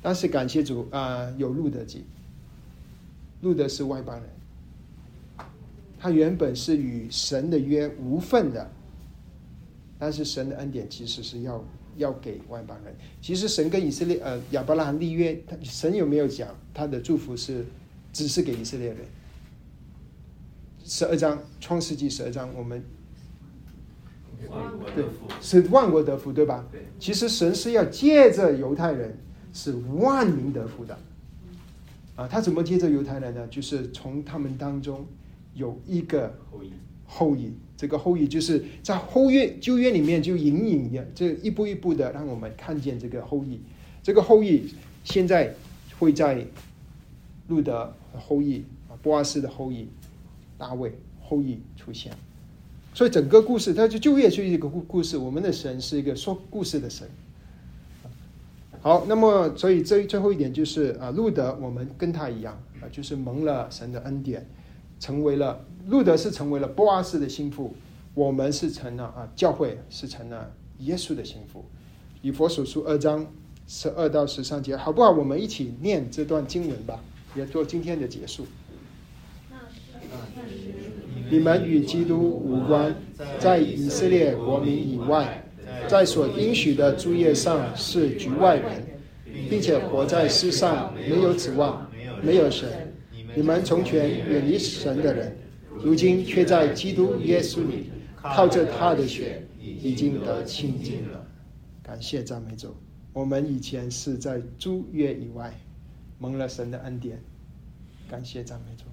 [0.00, 2.04] 但是感谢主啊，有路德记。
[3.40, 5.46] 路德是外邦人，
[5.98, 8.70] 他原本是与神的约无份的，
[9.98, 11.62] 但是神的恩典其实是要
[11.96, 12.94] 要给外邦人。
[13.20, 17.64] 其实神跟以色列呃亚伯拉罕立约，他神有没有讲他的祝福是
[18.12, 18.98] 只是给以色列人？
[20.84, 22.82] 十二章创世纪十二章，我们
[24.94, 25.04] 对
[25.40, 26.66] 是万国得福，对吧？
[26.72, 29.16] 对，其实神是要借着犹太人
[29.52, 30.98] 是万民得福的。
[32.16, 33.46] 啊，他怎么借着犹太人呢？
[33.48, 35.06] 就是从他们当中
[35.54, 36.72] 有一个后裔，
[37.06, 43.58] 后裔，这个后裔就是在后院旧约里面就隐隐的，这一步一步的让我们看见这个后裔。
[44.04, 44.72] 这个后裔
[45.02, 45.52] 现在
[45.98, 46.46] 会在
[47.48, 49.88] 路德后裔啊，波阿斯的后裔，
[50.56, 52.12] 大卫后裔出现。
[52.94, 55.16] 所以整个故事，它就旧约是一个故故事。
[55.16, 57.08] 我们的神是一个说故事的神。
[58.80, 64.46] 好，那么所以最最后一点就是啊，路德我们跟他一样啊，就是蒙了神的恩典，
[65.02, 67.74] 成为了路德是成为了波阿斯的心腹，
[68.14, 70.48] 我们是成了啊教会是成了
[70.78, 71.64] 耶稣的心腹。
[72.20, 73.26] 以佛所书二章
[73.66, 75.10] 十二到十三节，好不好？
[75.10, 77.00] 我们一起念这段经文吧，
[77.34, 78.46] 也做今天的结束。
[81.28, 82.94] 你们与基督无关，
[83.40, 85.44] 在以色列国民以外。
[85.88, 88.86] 在所应许的诸业上是局外人，
[89.50, 91.90] 并且活在世上没有指望，
[92.22, 92.91] 没有神。
[93.34, 95.36] 你们从前远离神的人，
[95.82, 101.26] 如今却在基督耶稣里靠着他的血已经得清净了。
[101.82, 102.74] 感谢赞美主！
[103.12, 105.52] 我们以前是在诸约以外，
[106.18, 107.22] 蒙了神的恩典。
[108.08, 108.84] 感谢赞美主！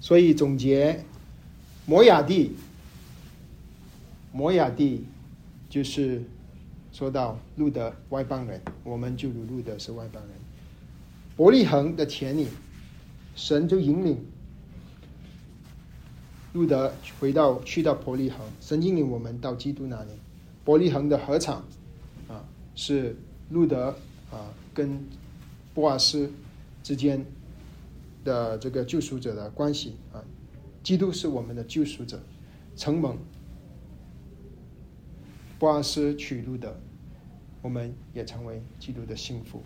[0.00, 1.04] 所以总结。
[1.86, 2.54] 摩亚地，
[4.30, 5.06] 摩亚地
[5.68, 6.22] 就是
[7.00, 10.32] 说到路德外邦人，我们就如路德是外邦人。
[11.34, 12.46] 伯利恒的田里，
[13.34, 14.22] 神就引领
[16.52, 20.10] 路德回到去到伯利恒，神引领我们到基督那里。
[20.62, 21.64] 伯利恒的合场
[22.28, 22.44] 啊，
[22.74, 23.16] 是
[23.48, 23.96] 路德
[24.30, 25.02] 啊跟
[25.72, 26.30] 波阿斯
[26.82, 27.24] 之间
[28.24, 30.22] 的这个救赎者的关系啊。
[30.82, 32.20] 基督是我们的救赎者，
[32.76, 33.16] 承蒙
[35.58, 36.78] 波阿斯娶路德，
[37.62, 39.62] 我们也成为基督的幸福。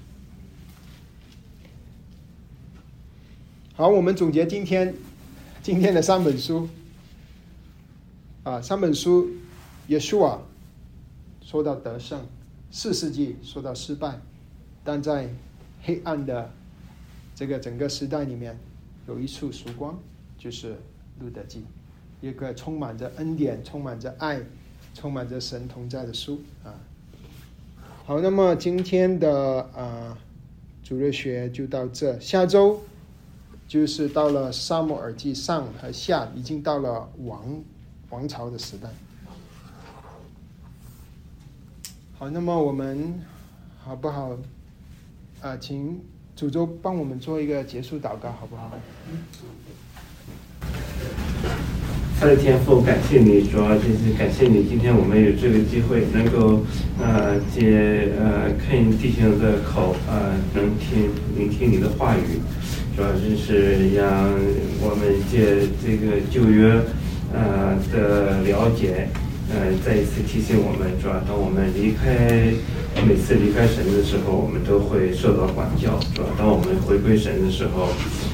[3.75, 4.95] 好，我们总结今天
[5.63, 6.69] 今天的三本书
[8.45, 9.29] 啊，三本书，
[9.89, 10.43] 耶稣啊
[11.43, 12.27] 说到得胜，
[12.71, 14.21] 四世纪说到失败，
[14.85, 15.29] 但在
[15.83, 16.53] 黑暗的
[17.35, 18.59] 这个整个时代里面，
[19.09, 19.99] 有一处曙光，
[20.39, 20.77] 就是
[21.21, 21.65] 路德记，
[22.21, 24.41] 一个充满着恩典、充满着爱、
[24.95, 26.75] 充满着神同在的书啊。
[28.07, 30.15] 好，那么今天的啊
[30.83, 32.83] 主日学就到这，下周
[33.67, 37.65] 就是到了沙漠耳记上和下，已经到了王
[38.11, 38.91] 王朝的时代。
[42.19, 43.19] 好，那么我们
[43.83, 44.37] 好不好？
[45.41, 45.99] 啊，请
[46.37, 48.71] 主周帮我们做一个结束祷告，好不好？
[52.19, 56.63] 他的天赋，感谢你，主要就是感谢你，今天我们有这个机会能够
[56.99, 62.41] 呃借呃看弟兄的口呃能听聆听你的话语，
[62.97, 64.31] 主要就是让
[64.81, 66.81] 我们借这个旧约
[67.35, 69.09] 呃的了解，
[69.51, 72.55] 呃再一次提醒我们，主要当我们离开
[73.05, 77.89] 每次离开神的时候，我们都会受到管教，主要当我们回归神的时候，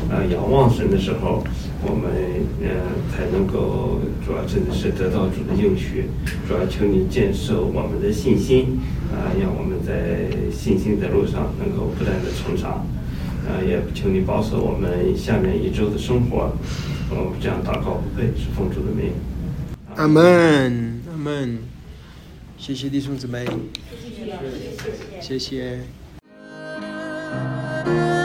[0.08, 1.44] 呃仰望神的时候。
[1.82, 2.12] 我们
[2.60, 2.68] 呃
[3.10, 6.04] 才能够主要真的是得到主的应许，
[6.46, 8.78] 主要求你建设我们的信心
[9.08, 12.84] 啊，让我们在信心的路上能够不断的成长，
[13.48, 16.52] 啊，也求你保守我们下面一周的生活，
[17.08, 19.14] 我们这样祷告不配是奉主的名。
[19.96, 21.60] 阿门，阿门。
[22.58, 23.46] 谢谢弟兄姊妹，
[25.18, 25.80] 谢谢，谢谢。
[25.80, 25.80] 谢
[27.86, 28.19] 谢。